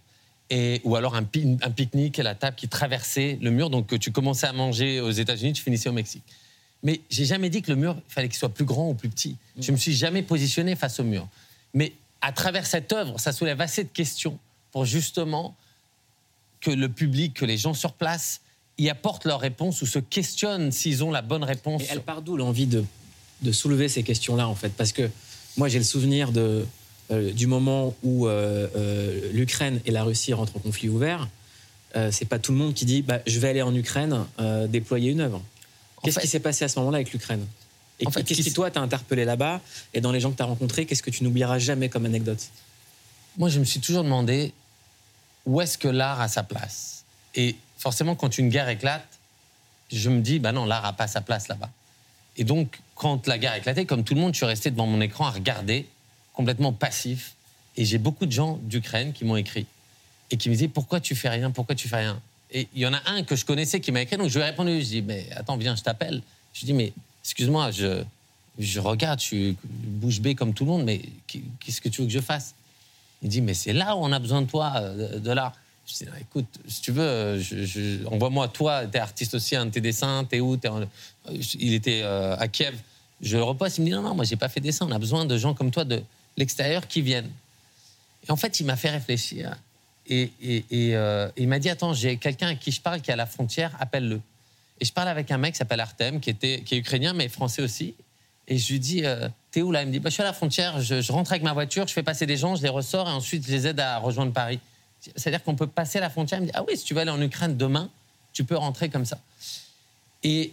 Et, 0.50 0.80
ou 0.84 0.94
alors 0.94 1.16
un, 1.16 1.24
pi- 1.24 1.58
un 1.62 1.70
pique-nique 1.72 2.20
à 2.20 2.22
la 2.22 2.36
table 2.36 2.54
qui 2.54 2.68
traversait 2.68 3.40
le 3.42 3.50
mur. 3.50 3.70
Donc, 3.70 3.98
tu 3.98 4.12
commençais 4.12 4.46
à 4.46 4.52
manger 4.52 5.00
aux 5.00 5.10
États-Unis, 5.10 5.54
tu 5.54 5.64
finissais 5.64 5.88
au 5.88 5.92
Mexique. 5.92 6.22
Mais 6.84 7.00
j'ai 7.10 7.24
jamais 7.24 7.50
dit 7.50 7.60
que 7.60 7.72
le 7.72 7.76
mur, 7.76 7.96
fallait 8.06 8.28
qu'il 8.28 8.38
soit 8.38 8.54
plus 8.54 8.64
grand 8.64 8.90
ou 8.90 8.94
plus 8.94 9.08
petit. 9.08 9.36
Je 9.58 9.72
me 9.72 9.76
suis 9.76 9.94
jamais 9.94 10.22
positionné 10.22 10.76
face 10.76 11.00
au 11.00 11.04
mur. 11.04 11.26
Mais 11.74 11.92
à 12.20 12.32
travers 12.32 12.66
cette 12.66 12.92
œuvre, 12.92 13.18
ça 13.18 13.32
soulève 13.32 13.60
assez 13.60 13.84
de 13.84 13.88
questions 13.88 14.38
pour 14.72 14.84
justement 14.84 15.56
que 16.60 16.70
le 16.70 16.88
public, 16.88 17.34
que 17.34 17.44
les 17.44 17.56
gens 17.56 17.74
sur 17.74 17.92
place 17.92 18.40
y 18.78 18.88
apportent 18.88 19.24
leurs 19.24 19.40
réponses 19.40 19.82
ou 19.82 19.86
se 19.86 19.98
questionnent 19.98 20.72
s'ils 20.72 21.02
ont 21.04 21.10
la 21.10 21.22
bonne 21.22 21.44
réponse. 21.44 21.82
Et 21.82 21.86
elle 21.90 22.02
part 22.02 22.22
d'où 22.22 22.36
l'envie 22.36 22.66
de, 22.66 22.84
de 23.42 23.52
soulever 23.52 23.88
ces 23.88 24.02
questions-là, 24.02 24.48
en 24.48 24.54
fait? 24.54 24.70
Parce 24.70 24.92
que 24.92 25.10
moi, 25.56 25.68
j'ai 25.68 25.78
le 25.78 25.84
souvenir 25.84 26.32
de, 26.32 26.66
euh, 27.10 27.32
du 27.32 27.46
moment 27.46 27.94
où 28.02 28.28
euh, 28.28 28.68
euh, 28.76 29.30
l'Ukraine 29.32 29.80
et 29.84 29.90
la 29.90 30.04
Russie 30.04 30.32
rentrent 30.32 30.56
en 30.56 30.60
conflit 30.60 30.88
ouvert. 30.88 31.28
C'est 32.12 32.26
pas 32.26 32.38
tout 32.38 32.52
le 32.52 32.58
monde 32.58 32.72
qui 32.72 32.84
dit 32.84 33.02
bah, 33.02 33.18
je 33.26 33.40
vais 33.40 33.48
aller 33.48 33.62
en 33.62 33.74
Ukraine 33.74 34.24
déployer 34.68 35.10
une 35.10 35.20
œuvre. 35.20 35.42
Qu'est-ce 36.04 36.20
qui 36.20 36.28
s'est 36.28 36.38
passé 36.38 36.64
à 36.64 36.68
ce 36.68 36.78
moment-là 36.78 36.98
avec 36.98 37.12
l'Ukraine? 37.12 37.44
Et 38.00 38.06
En 38.06 38.10
fait, 38.10 38.24
qu'est-ce 38.24 38.42
qui 38.42 38.52
toi, 38.52 38.70
t'a 38.70 38.80
interpellé 38.80 39.24
là-bas 39.24 39.60
Et 39.94 40.00
dans 40.00 40.10
les 40.10 40.20
gens 40.20 40.30
que 40.30 40.36
tu 40.36 40.42
as 40.42 40.46
rencontrés, 40.46 40.86
qu'est-ce 40.86 41.02
que 41.02 41.10
tu 41.10 41.22
n'oublieras 41.22 41.58
jamais 41.58 41.88
comme 41.88 42.06
anecdote? 42.06 42.48
Moi, 43.36 43.48
je 43.48 43.60
me 43.60 43.64
suis 43.64 43.80
toujours 43.80 44.02
demandé 44.02 44.52
où 45.46 45.60
est-ce 45.60 45.78
que 45.78 45.88
l'art 45.88 46.20
a 46.20 46.28
sa 46.28 46.42
place. 46.42 47.04
Et 47.34 47.56
forcément, 47.78 48.14
quand 48.14 48.38
une 48.38 48.48
guerre 48.48 48.68
éclate, 48.68 49.06
je 49.92 50.08
me 50.08 50.20
dis, 50.20 50.38
bah 50.38 50.52
non, 50.52 50.64
l'art 50.64 50.82
n'a 50.82 50.92
pas 50.92 51.06
sa 51.06 51.20
place 51.20 51.48
là-bas. 51.48 51.70
Et 52.36 52.44
donc, 52.44 52.80
quand 52.94 53.26
la 53.26 53.38
guerre 53.38 53.52
a 53.52 53.58
éclaté, 53.58 53.86
comme 53.86 54.04
tout 54.04 54.14
le 54.14 54.20
monde, 54.20 54.32
je 54.32 54.38
suis 54.38 54.46
resté 54.46 54.70
devant 54.70 54.86
mon 54.86 55.00
écran 55.00 55.26
à 55.26 55.30
regarder, 55.30 55.86
complètement 56.32 56.72
passif. 56.72 57.34
Et 57.76 57.84
j'ai 57.84 57.98
beaucoup 57.98 58.26
de 58.26 58.32
gens 58.32 58.58
d'Ukraine 58.62 59.12
qui 59.12 59.24
m'ont 59.24 59.36
écrit 59.36 59.66
et 60.30 60.36
qui 60.36 60.48
me 60.48 60.54
disaient, 60.54 60.68
pourquoi 60.68 61.00
tu 61.00 61.14
fais 61.14 61.28
rien 61.28 61.50
Pourquoi 61.50 61.74
tu 61.74 61.88
fais 61.88 61.98
rien? 61.98 62.20
Et 62.52 62.68
il 62.74 62.80
y 62.80 62.86
en 62.86 62.94
a 62.94 63.00
un 63.06 63.22
que 63.22 63.36
je 63.36 63.44
connaissais 63.44 63.80
qui 63.80 63.92
m'a 63.92 64.02
écrit, 64.02 64.16
donc 64.16 64.28
je 64.28 64.38
lui 64.38 64.42
ai 64.42 64.48
répondu, 64.48 64.80
je 64.80 64.86
dis, 64.86 65.02
mais 65.02 65.26
attends, 65.36 65.56
viens, 65.56 65.76
je 65.76 65.82
t'appelle. 65.82 66.22
Je 66.52 66.66
dis, 66.66 66.72
mais 66.72 66.92
excuse-moi, 67.24 67.70
je, 67.70 68.02
je 68.58 68.80
regarde, 68.80 69.20
je 69.20 69.24
suis 69.24 69.56
bouche 69.64 70.20
bée 70.20 70.34
comme 70.34 70.54
tout 70.54 70.64
le 70.64 70.70
monde, 70.70 70.84
mais 70.84 71.00
qu'est-ce 71.26 71.80
que 71.80 71.88
tu 71.88 72.00
veux 72.02 72.06
que 72.06 72.12
je 72.12 72.20
fasse? 72.20 72.54
Il 73.22 73.28
dit, 73.28 73.40
mais 73.42 73.54
c'est 73.54 73.72
là 73.72 73.96
où 73.96 74.00
on 74.00 74.12
a 74.12 74.18
besoin 74.18 74.42
de 74.42 74.46
toi, 74.46 74.72
euh, 74.76 75.14
de, 75.14 75.18
de 75.18 75.30
l'art. 75.32 75.52
Je 75.86 75.94
dis, 75.94 76.04
écoute, 76.20 76.46
si 76.68 76.80
tu 76.80 76.92
veux, 76.92 77.02
euh, 77.02 77.38
je- 77.40 78.06
envoie-moi 78.06 78.48
toi, 78.48 78.86
t'es 78.86 78.98
artiste 78.98 79.34
aussi, 79.34 79.56
un 79.56 79.66
de 79.66 79.70
tes 79.70 79.80
dessins, 79.80 80.24
t'es 80.24 80.40
où 80.40 80.54
en- 80.54 80.82
Il 81.58 81.74
était 81.74 82.00
euh, 82.02 82.36
à 82.38 82.48
Kiev. 82.48 82.74
Je 83.20 83.36
le 83.36 83.42
reposte, 83.42 83.78
il 83.78 83.82
me 83.82 83.86
dit, 83.86 83.92
non, 83.92 84.02
non, 84.02 84.14
moi, 84.14 84.24
j'ai 84.24 84.36
pas 84.36 84.48
fait 84.48 84.60
dessin. 84.60 84.86
On 84.88 84.92
a 84.92 84.98
besoin 84.98 85.26
de 85.26 85.36
gens 85.36 85.52
comme 85.52 85.70
toi 85.70 85.84
de 85.84 86.02
l'extérieur 86.38 86.86
qui 86.86 87.02
viennent. 87.02 87.30
Et 88.26 88.30
en 88.30 88.36
fait, 88.36 88.60
il 88.60 88.64
m'a 88.66 88.76
fait 88.76 88.90
réfléchir. 88.90 89.56
Et, 90.08 90.30
euh, 90.72 91.28
il 91.36 91.46
m'a 91.46 91.58
dit, 91.58 91.68
attends, 91.68 91.92
j'ai 91.92 92.16
quelqu'un 92.16 92.48
à 92.48 92.54
qui 92.54 92.72
je 92.72 92.80
parle 92.80 93.00
qui 93.00 93.10
est 93.10 93.12
à 93.12 93.16
la 93.16 93.26
frontière, 93.26 93.76
appelle-le. 93.78 94.20
Et 94.80 94.84
je 94.84 94.92
parle 94.92 95.08
avec 95.08 95.30
un 95.30 95.38
mec 95.38 95.52
qui 95.52 95.58
s'appelle 95.58 95.80
Artem, 95.80 96.20
qui, 96.20 96.30
était, 96.30 96.62
qui 96.62 96.74
est 96.74 96.78
ukrainien, 96.78 97.12
mais 97.12 97.28
français 97.28 97.62
aussi. 97.62 97.94
Et 98.48 98.58
je 98.58 98.72
lui 98.72 98.80
dis, 98.80 99.04
euh, 99.04 99.28
t'es 99.50 99.62
où 99.62 99.70
là? 99.70 99.82
Il 99.82 99.88
me 99.88 99.92
dit, 99.92 100.00
bah, 100.00 100.08
je 100.08 100.14
suis 100.14 100.22
à 100.22 100.26
la 100.26 100.32
frontière, 100.32 100.80
je, 100.80 101.00
je 101.00 101.12
rentre 101.12 101.32
avec 101.32 101.42
ma 101.42 101.52
voiture, 101.52 101.86
je 101.86 101.92
fais 101.92 102.02
passer 102.02 102.26
des 102.26 102.36
gens, 102.36 102.56
je 102.56 102.62
les 102.62 102.68
ressors 102.68 103.08
et 103.08 103.12
ensuite 103.12 103.46
je 103.46 103.52
les 103.52 103.66
aide 103.66 103.78
à 103.78 103.98
rejoindre 103.98 104.32
Paris. 104.32 104.58
C'est-à-dire 105.00 105.42
qu'on 105.42 105.54
peut 105.54 105.66
passer 105.66 106.00
la 106.00 106.10
frontière. 106.10 106.40
Il 106.40 106.42
me 106.42 106.46
dit, 106.46 106.52
ah 106.54 106.64
oui, 106.66 106.76
si 106.76 106.84
tu 106.84 106.94
veux 106.94 107.00
aller 107.00 107.10
en 107.10 107.20
Ukraine 107.20 107.56
demain, 107.56 107.90
tu 108.32 108.44
peux 108.44 108.56
rentrer 108.56 108.88
comme 108.88 109.04
ça. 109.04 109.20
Et, 110.22 110.52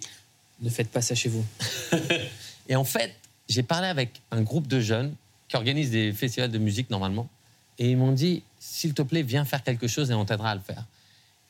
Ne 0.61 0.69
faites 0.69 0.89
pas 0.89 1.01
ça 1.01 1.15
chez 1.15 1.29
vous. 1.29 1.45
et 2.69 2.75
en 2.75 2.83
fait, 2.83 3.13
j'ai 3.49 3.63
parlé 3.63 3.87
avec 3.87 4.21
un 4.31 4.41
groupe 4.41 4.67
de 4.67 4.79
jeunes 4.79 5.13
qui 5.47 5.55
organisent 5.55 5.91
des 5.91 6.11
festivals 6.13 6.51
de 6.51 6.57
musique 6.57 6.89
normalement. 6.89 7.29
Et 7.79 7.91
ils 7.91 7.97
m'ont 7.97 8.11
dit, 8.11 8.43
s'il 8.59 8.93
te 8.93 9.01
plaît, 9.01 9.21
viens 9.21 9.45
faire 9.45 9.63
quelque 9.63 9.87
chose 9.87 10.09
et 10.11 10.13
on 10.13 10.25
t'aidera 10.25 10.51
à 10.51 10.55
le 10.55 10.61
faire. 10.61 10.83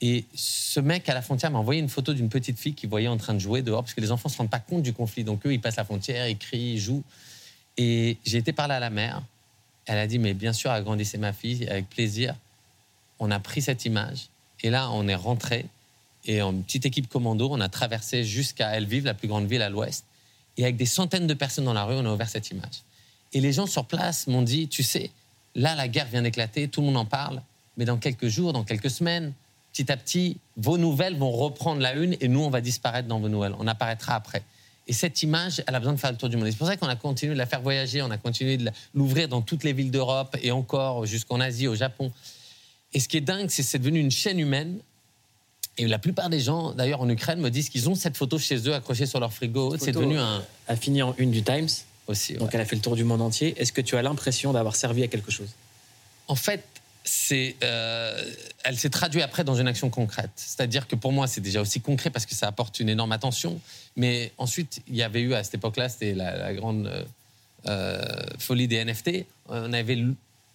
Et 0.01 0.25
ce 0.35 0.79
mec 0.79 1.09
à 1.09 1.13
la 1.13 1.21
frontière 1.21 1.49
m'a 1.49 1.59
envoyé 1.59 1.81
une 1.81 1.89
photo 1.89 2.13
d'une 2.13 2.29
petite 2.29 2.59
fille 2.59 2.73
qu'il 2.73 2.89
voyait 2.89 3.07
en 3.07 3.17
train 3.17 3.33
de 3.33 3.39
jouer 3.39 3.61
dehors, 3.61 3.83
parce 3.83 3.93
que 3.93 4.01
les 4.01 4.11
enfants 4.11 4.29
ne 4.29 4.33
se 4.33 4.37
rendent 4.37 4.49
pas 4.49 4.59
compte 4.59 4.83
du 4.83 4.93
conflit. 4.93 5.23
Donc 5.23 5.45
eux, 5.45 5.53
ils 5.53 5.59
passent 5.59 5.77
la 5.77 5.85
frontière, 5.85 6.27
ils 6.27 6.37
crient, 6.37 6.73
ils 6.73 6.79
jouent. 6.79 7.03
Et 7.77 8.17
j'ai 8.25 8.37
été 8.37 8.53
parler 8.53 8.75
à 8.75 8.79
la 8.79 8.89
mère. 8.89 9.23
Elle 9.85 9.97
a 9.97 10.07
dit, 10.07 10.19
mais 10.19 10.33
bien 10.33 10.53
sûr, 10.53 10.69
agrandissez 10.69 11.17
ma 11.17 11.33
fille, 11.33 11.67
avec 11.67 11.89
plaisir. 11.89 12.35
On 13.19 13.31
a 13.31 13.39
pris 13.39 13.61
cette 13.61 13.85
image. 13.85 14.27
Et 14.61 14.69
là, 14.69 14.91
on 14.91 15.07
est 15.07 15.15
rentré. 15.15 15.65
Et 16.25 16.41
en 16.41 16.53
petite 16.53 16.85
équipe 16.85 17.07
commando, 17.07 17.49
on 17.49 17.61
a 17.61 17.69
traversé 17.69 18.23
jusqu'à 18.23 18.75
Elviv, 18.75 19.05
la 19.05 19.13
plus 19.13 19.27
grande 19.27 19.47
ville 19.47 19.61
à 19.61 19.69
l'ouest. 19.69 20.05
Et 20.57 20.63
avec 20.63 20.75
des 20.75 20.85
centaines 20.85 21.27
de 21.27 21.33
personnes 21.33 21.65
dans 21.65 21.73
la 21.73 21.85
rue, 21.85 21.95
on 21.95 22.05
a 22.05 22.13
ouvert 22.13 22.29
cette 22.29 22.51
image. 22.51 22.81
Et 23.33 23.39
les 23.39 23.53
gens 23.53 23.65
sur 23.65 23.85
place 23.85 24.27
m'ont 24.27 24.41
dit, 24.41 24.67
tu 24.67 24.83
sais, 24.83 25.09
là, 25.55 25.75
la 25.75 25.87
guerre 25.87 26.07
vient 26.07 26.21
d'éclater, 26.21 26.67
tout 26.67 26.81
le 26.81 26.87
monde 26.87 26.97
en 26.97 27.05
parle. 27.05 27.41
Mais 27.77 27.85
dans 27.85 27.97
quelques 27.97 28.27
jours, 28.27 28.53
dans 28.53 28.63
quelques 28.63 28.89
semaines, 28.89 29.33
petit 29.77 29.91
à 29.91 29.97
petit, 29.97 30.37
vos 30.55 30.79
nouvelles 30.79 31.15
vont 31.15 31.31
reprendre 31.31 31.81
la 31.81 31.93
une 31.93 32.15
et 32.19 32.27
nous, 32.27 32.39
on 32.39 32.49
va 32.49 32.61
disparaître 32.61 33.07
dans 33.07 33.19
vos 33.19 33.29
nouvelles. 33.29 33.53
On 33.59 33.67
apparaîtra 33.67 34.15
après. 34.15 34.41
Et 34.87 34.93
cette 34.93 35.21
image, 35.21 35.61
elle 35.67 35.75
a 35.75 35.79
besoin 35.79 35.93
de 35.93 35.99
faire 35.99 36.11
le 36.11 36.17
tour 36.17 36.29
du 36.29 36.37
monde. 36.37 36.47
C'est 36.49 36.57
pour 36.57 36.65
ça 36.65 36.77
qu'on 36.77 36.87
a 36.87 36.95
continué 36.95 37.33
de 37.33 37.37
la 37.37 37.45
faire 37.45 37.61
voyager, 37.61 38.01
on 38.01 38.09
a 38.09 38.17
continué 38.17 38.57
de 38.57 38.71
l'ouvrir 38.95 39.27
dans 39.27 39.41
toutes 39.41 39.63
les 39.63 39.73
villes 39.73 39.91
d'Europe 39.91 40.35
et 40.41 40.49
encore 40.49 41.05
jusqu'en 41.05 41.39
Asie, 41.39 41.67
au 41.67 41.75
Japon. 41.75 42.11
Et 42.93 42.99
ce 42.99 43.07
qui 43.07 43.17
est 43.17 43.21
dingue, 43.21 43.49
c'est 43.49 43.61
que 43.61 43.67
c'est 43.67 43.77
devenu 43.77 43.99
une 43.99 44.09
chaîne 44.09 44.39
humaine. 44.39 44.79
Et 45.77 45.85
la 45.85 45.99
plupart 45.99 46.29
des 46.31 46.39
gens, 46.39 46.71
d'ailleurs 46.71 47.01
en 47.01 47.09
Ukraine, 47.09 47.39
me 47.39 47.51
disent 47.51 47.69
qu'ils 47.69 47.87
ont 47.87 47.95
cette 47.95 48.17
photo 48.17 48.39
chez 48.39 48.57
eux 48.67 48.73
accrochée 48.73 49.05
sur 49.05 49.19
leur 49.19 49.31
frigo. 49.31 49.75
C'est 49.77 49.91
devenu 49.91 50.17
un. 50.17 50.43
A 50.67 50.75
fini 50.75 51.03
en 51.03 51.13
une 51.19 51.29
du 51.29 51.43
Times. 51.43 51.69
Aussi. 52.07 52.33
Donc 52.33 52.55
elle 52.55 52.61
a 52.61 52.65
fait 52.65 52.77
le 52.77 52.81
tour 52.81 52.95
du 52.95 53.03
monde 53.03 53.21
entier. 53.21 53.53
Est-ce 53.57 53.73
que 53.73 53.81
tu 53.81 53.95
as 53.95 54.01
l'impression 54.01 54.53
d'avoir 54.53 54.75
servi 54.75 55.03
à 55.03 55.07
quelque 55.07 55.29
chose? 55.29 55.49
En 56.29 56.35
fait, 56.35 56.63
euh, 57.63 58.31
elle 58.63 58.77
s'est 58.77 58.89
traduite 58.89 59.23
après 59.23 59.43
dans 59.43 59.55
une 59.55 59.67
action 59.67 59.89
concrète. 59.89 60.31
C'est-à-dire 60.35 60.87
que 60.87 60.95
pour 60.95 61.11
moi, 61.11 61.27
c'est 61.27 61.41
déjà 61.41 61.61
aussi 61.61 61.81
concret 61.81 62.09
parce 62.09 62.25
que 62.25 62.35
ça 62.35 62.47
apporte 62.47 62.79
une 62.79 62.89
énorme 62.89 63.11
attention. 63.11 63.59
Mais 63.95 64.31
ensuite, 64.37 64.81
il 64.87 64.95
y 64.95 65.03
avait 65.03 65.21
eu 65.21 65.33
à 65.33 65.43
cette 65.43 65.55
époque-là, 65.55 65.89
c'était 65.89 66.13
la, 66.13 66.53
grande 66.53 66.87
euh, 66.87 67.03
euh, 67.67 68.05
folie 68.39 68.67
des 68.67 68.83
NFT. 68.83 69.25
On 69.47 69.73
avait 69.73 70.03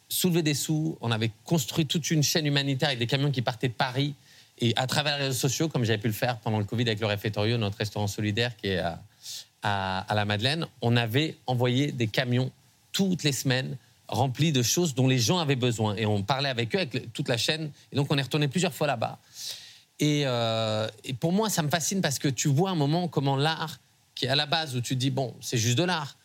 soulevé 0.08 0.42
des 0.42 0.54
sous, 0.54 0.98
on 1.00 1.10
avait 1.10 1.30
construit 1.44 1.86
toute 1.86 2.10
une 2.10 2.22
chaîne 2.22 2.46
humanitaire 2.46 2.88
avec 2.88 2.98
des 2.98 3.06
camions 3.06 3.30
qui 3.30 3.42
partaient 3.42 3.68
de 3.68 3.74
Paris. 3.74 4.14
Et 4.58 4.74
à 4.76 4.86
travers 4.86 5.18
les 5.18 5.24
réseaux 5.24 5.38
sociaux, 5.38 5.68
comme 5.68 5.84
j'avais 5.84 5.98
pu 5.98 6.08
le 6.08 6.12
faire 6.12 6.38
pendant 6.38 6.58
le 6.58 6.64
Covid 6.64 6.84
avec 6.84 7.00
le 7.00 7.06
Réfectorio, 7.06 7.56
notre 7.56 7.78
restaurant 7.78 8.06
solidaire 8.06 8.56
qui 8.56 8.68
est 8.68 8.82
à 9.62 10.14
la 10.14 10.24
Madeleine, 10.24 10.66
on 10.82 10.96
avait 10.96 11.36
envoyé 11.46 11.92
des 11.92 12.08
camions 12.08 12.50
toutes 12.92 13.22
les 13.22 13.32
semaines 13.32 13.76
remplis 14.08 14.52
de 14.52 14.62
choses 14.62 14.94
dont 14.94 15.08
les 15.08 15.18
gens 15.18 15.38
avaient 15.38 15.56
besoin. 15.56 15.96
Et 15.96 16.06
on 16.06 16.22
parlait 16.22 16.48
avec 16.48 16.74
eux, 16.74 16.80
avec 16.80 17.12
toute 17.12 17.28
la 17.28 17.36
chaîne. 17.36 17.70
Et 17.92 17.96
donc, 17.96 18.08
on 18.10 18.18
est 18.18 18.22
retourné 18.22 18.48
plusieurs 18.48 18.74
fois 18.74 18.86
là-bas. 18.86 19.18
Et, 19.98 20.22
euh, 20.26 20.88
et 21.04 21.14
pour 21.14 21.32
moi, 21.32 21.48
ça 21.48 21.62
me 21.62 21.68
fascine 21.68 22.00
parce 22.00 22.18
que 22.18 22.28
tu 22.28 22.48
vois 22.48 22.70
un 22.70 22.74
moment 22.74 23.08
comment 23.08 23.36
l'art, 23.36 23.78
qui 24.14 24.26
est 24.26 24.28
à 24.28 24.36
la 24.36 24.46
base 24.46 24.76
où 24.76 24.80
tu 24.80 24.96
dis, 24.96 25.10
bon, 25.10 25.34
c'est 25.40 25.58
juste 25.58 25.78
de 25.78 25.84
l'art. 25.84 26.16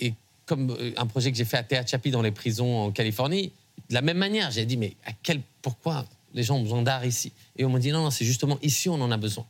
Et 0.00 0.14
comme 0.46 0.70
euh, 0.70 0.92
un 0.96 1.06
projet 1.06 1.30
que 1.30 1.36
j'ai 1.36 1.44
fait 1.44 1.56
à 1.56 1.62
Théâtre 1.62 1.90
Chapi 1.90 2.10
dans 2.10 2.22
les 2.22 2.30
prisons 2.30 2.84
en 2.84 2.90
Californie, 2.90 3.52
de 3.88 3.94
la 3.94 4.02
même 4.02 4.18
manière, 4.18 4.50
j'ai 4.50 4.66
dit, 4.66 4.76
mais 4.76 4.94
à 5.06 5.12
quel, 5.22 5.40
pourquoi 5.62 6.04
les 6.34 6.42
gens 6.42 6.56
ont 6.56 6.62
besoin 6.62 6.82
d'art 6.82 7.04
ici? 7.04 7.32
Et 7.56 7.64
on 7.64 7.70
m'a 7.70 7.78
dit, 7.78 7.90
non, 7.90 8.02
non, 8.02 8.10
c'est 8.10 8.24
justement 8.24 8.58
ici 8.62 8.88
on 8.88 9.00
en 9.00 9.10
a 9.10 9.16
besoin. 9.16 9.46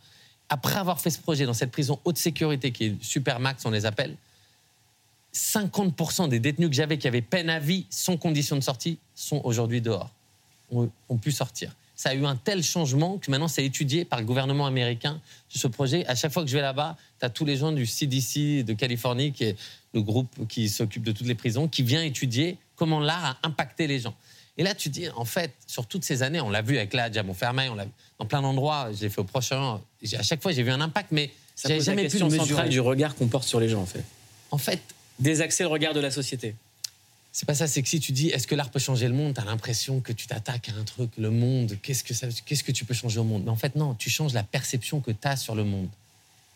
Après 0.49 0.77
avoir 0.77 1.01
fait 1.01 1.11
ce 1.11 1.19
projet 1.19 1.45
dans 1.45 1.55
cette 1.55 1.71
prison 1.71 1.99
haute 2.05 2.17
sécurité 2.17 2.71
qui 2.71 2.85
est 2.85 3.03
Supermax, 3.03 3.67
on 3.67 3.71
les 3.71 3.85
appelle, 3.85 4.17
50% 5.39 6.29
des 6.29 6.41
détenus 6.41 6.69
que 6.69 6.75
j'avais 6.75 6.99
qui 6.99 7.07
avaient 7.07 7.23
peine 7.23 7.49
à 7.49 7.61
vie 7.61 7.87
sans 7.91 8.17
condition 8.17 8.57
de 8.57 8.61
sortie 8.61 8.99
sont 9.15 9.41
aujourd'hui 9.45 9.81
dehors, 9.81 10.11
ont, 10.73 10.91
ont 11.09 11.17
pu 11.17 11.31
sortir. 11.31 11.75
Ça 11.95 12.11
a 12.11 12.15
eu 12.15 12.27
un 12.27 12.37
tel 12.37 12.63
changement 12.63 13.19
que 13.19 13.31
maintenant 13.31 13.49
c'est 13.49 13.65
étudié 13.65 14.05
par 14.05 14.19
le 14.19 14.25
gouvernement 14.25 14.67
américain 14.67 15.21
ce 15.49 15.67
projet. 15.69 16.05
À 16.07 16.15
chaque 16.15 16.33
fois 16.33 16.43
que 16.45 16.49
je 16.51 16.57
vais 16.57 16.63
là-bas, 16.63 16.97
tu 17.21 17.27
as 17.27 17.31
tous 17.31 17.45
les 17.45 17.57
gens 17.57 17.73
du 17.73 17.87
CDC 17.87 18.63
de 18.65 18.73
Californie, 18.73 19.33
qui 19.33 19.45
est 19.45 19.57
le 19.95 20.03
groupe 20.03 20.47
qui 20.49 20.69
s'occupe 20.69 21.03
de 21.05 21.13
toutes 21.13 21.27
les 21.27 21.35
prisons, 21.35 21.67
qui 21.69 21.83
vient 21.83 22.03
étudier 22.03 22.57
comment 22.77 23.01
l'art 23.01 23.25
a 23.43 23.47
impacté 23.47 23.87
les 23.87 24.01
gens. 24.01 24.15
Et 24.57 24.65
là, 24.65 24.75
tu 24.75 24.89
te 24.91 24.95
dis, 24.95 25.09
en 25.11 25.25
fait, 25.25 25.53
sur 25.69 25.87
toutes 25.87 26.05
ces 26.05 26.23
années, 26.25 26.41
on 26.41 26.51
l'a 26.51 26.63
vu 26.63 26.77
avec 26.79 26.93
l'Adj 26.93 27.17
à 27.17 27.23
Montfermeil, 27.23 27.69
on 27.69 27.75
l'a 27.77 27.85
vu 27.85 27.91
dans 28.19 28.27
plein 28.27 28.43
d'endroits, 28.43 28.91
je 28.93 29.03
l'ai 29.03 29.09
fait 29.09 29.21
au 29.21 29.25
Proche-Orient. 29.25 29.81
J'ai- 30.03 30.17
À 30.17 30.23
chaque 30.23 30.43
fois, 30.43 30.51
j'ai 30.51 30.65
vu 30.65 30.71
un 30.73 30.81
impact, 30.81 31.11
mais 31.13 31.31
Ça 31.55 31.69
j'avais 31.69 31.79
pose 31.79 31.87
la 31.87 31.93
jamais 31.95 32.09
pu 32.09 32.19
le 32.19 32.25
mesurer. 32.29 32.69
du 32.69 32.81
regard 32.81 33.15
qu'on 33.15 33.29
porte 33.29 33.47
sur 33.47 33.61
les 33.61 33.69
gens, 33.69 33.81
en 33.83 33.87
fait. 33.87 34.03
En 34.51 34.59
fait, 34.59 34.81
Désaxer 35.19 35.65
le 35.65 35.69
regard 35.69 35.95
de 35.95 36.01
la 36.01 36.11
société. 36.11 36.55
c'est 37.33 37.47
pas 37.47 37.55
ça, 37.55 37.67
c'est 37.67 37.83
que 37.83 37.89
si 37.89 37.99
tu 37.99 38.13
dis 38.13 38.29
est-ce 38.29 38.47
que 38.47 38.55
l'art 38.55 38.71
peut 38.71 38.79
changer 38.79 39.09
le 39.09 39.15
monde, 39.15 39.35
tu 39.35 39.41
as 39.41 39.45
l'impression 39.45 40.01
que 40.01 40.13
tu 40.13 40.27
t'attaques 40.27 40.69
à 40.69 40.73
un 40.79 40.85
truc, 40.85 41.11
le 41.19 41.31
monde, 41.31 41.77
qu'est-ce 41.83 42.05
que, 42.05 42.15
qu'est-ce 42.45 42.63
que 42.63 42.73
tu 42.73 42.85
peux 42.85 42.95
changer 42.95 43.19
au 43.19 43.25
monde? 43.25 43.43
Mais 43.45 43.51
en 43.51 43.57
fait, 43.57 43.75
non, 43.75 43.95
tu 43.95 44.11
changes 44.11 44.33
la 44.33 44.45
perception 44.45 45.01
que 45.01 45.11
tu 45.11 45.27
as 45.27 45.37
sur 45.37 45.55
le 45.55 45.65
monde. 45.65 45.89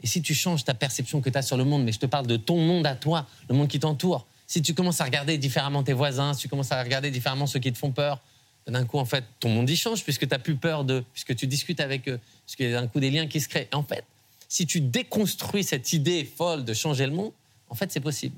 Et 0.02 0.06
si 0.06 0.22
tu 0.22 0.34
changes 0.34 0.64
ta 0.64 0.74
perception 0.74 1.20
que 1.20 1.30
tu 1.30 1.38
as 1.38 1.42
sur 1.42 1.56
le 1.56 1.64
monde, 1.64 1.84
mais 1.84 1.92
je 1.92 1.98
te 1.98 2.06
parle 2.06 2.26
de 2.26 2.36
ton 2.36 2.56
monde 2.56 2.86
à 2.86 2.94
toi, 2.94 3.26
le 3.48 3.54
monde 3.54 3.68
qui 3.68 3.80
t'entoure, 3.80 4.26
si 4.46 4.62
tu 4.62 4.74
commences 4.74 5.00
à 5.00 5.04
regarder 5.04 5.38
différemment 5.38 5.82
tes 5.82 5.92
voisins, 5.92 6.34
si 6.34 6.42
tu 6.42 6.48
commences 6.48 6.72
à 6.72 6.82
regarder 6.82 7.10
différemment 7.10 7.46
ceux 7.46 7.58
qui 7.60 7.72
te 7.72 7.78
font 7.78 7.90
peur, 7.90 8.20
d'un 8.66 8.84
coup, 8.84 8.98
en 8.98 9.04
fait, 9.04 9.24
ton 9.40 9.48
monde 9.48 9.68
y 9.68 9.76
change 9.76 10.04
puisque 10.04 10.20
tu 10.20 10.28
n'as 10.28 10.38
plus 10.38 10.56
peur 10.56 10.84
d'eux, 10.84 11.04
puisque 11.12 11.34
tu 11.34 11.46
discutes 11.46 11.80
avec 11.80 12.08
eux, 12.08 12.20
puisqu'il 12.46 12.70
y 12.70 12.74
a 12.74 12.80
d'un 12.80 12.86
coup 12.86 13.00
des 13.00 13.10
liens 13.10 13.26
qui 13.26 13.40
se 13.40 13.48
créent. 13.48 13.68
Et 13.72 13.74
en 13.74 13.82
fait, 13.82 14.04
si 14.48 14.66
tu 14.66 14.80
déconstruis 14.80 15.64
cette 15.64 15.92
idée 15.92 16.24
folle 16.24 16.64
de 16.64 16.74
changer 16.74 17.06
le 17.06 17.12
monde, 17.12 17.32
en 17.68 17.74
fait, 17.74 17.90
c'est 17.90 18.00
possible. 18.00 18.36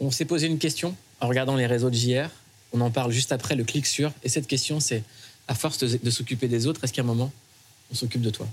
On 0.00 0.10
s'est 0.10 0.24
posé 0.24 0.46
une 0.46 0.58
question 0.58 0.94
en 1.20 1.26
regardant 1.28 1.56
les 1.56 1.66
réseaux 1.66 1.90
de 1.90 1.94
JR. 1.94 2.28
On 2.72 2.80
en 2.80 2.90
parle 2.90 3.10
juste 3.10 3.32
après 3.32 3.56
le 3.56 3.64
clic 3.64 3.86
sur. 3.86 4.12
Et 4.22 4.28
cette 4.28 4.46
question, 4.46 4.78
c'est 4.78 5.02
à 5.48 5.54
force 5.54 5.78
de, 5.78 5.98
de 6.00 6.10
s'occuper 6.10 6.46
des 6.46 6.66
autres, 6.66 6.84
est-ce 6.84 6.92
qu'à 6.92 7.02
un 7.02 7.06
moment, 7.06 7.32
on 7.90 7.94
s'occupe 7.94 8.22
de 8.22 8.30
toi? 8.30 8.46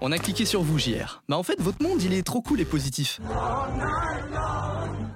On 0.00 0.10
a 0.12 0.18
cliqué 0.18 0.46
sur 0.46 0.62
vous, 0.62 0.78
JR. 0.78 1.22
Bah 1.28 1.36
en 1.36 1.42
fait, 1.42 1.60
votre 1.60 1.82
monde, 1.82 2.02
il 2.02 2.12
est 2.14 2.22
trop 2.22 2.40
cool 2.40 2.60
et 2.60 2.64
positif. 2.64 3.20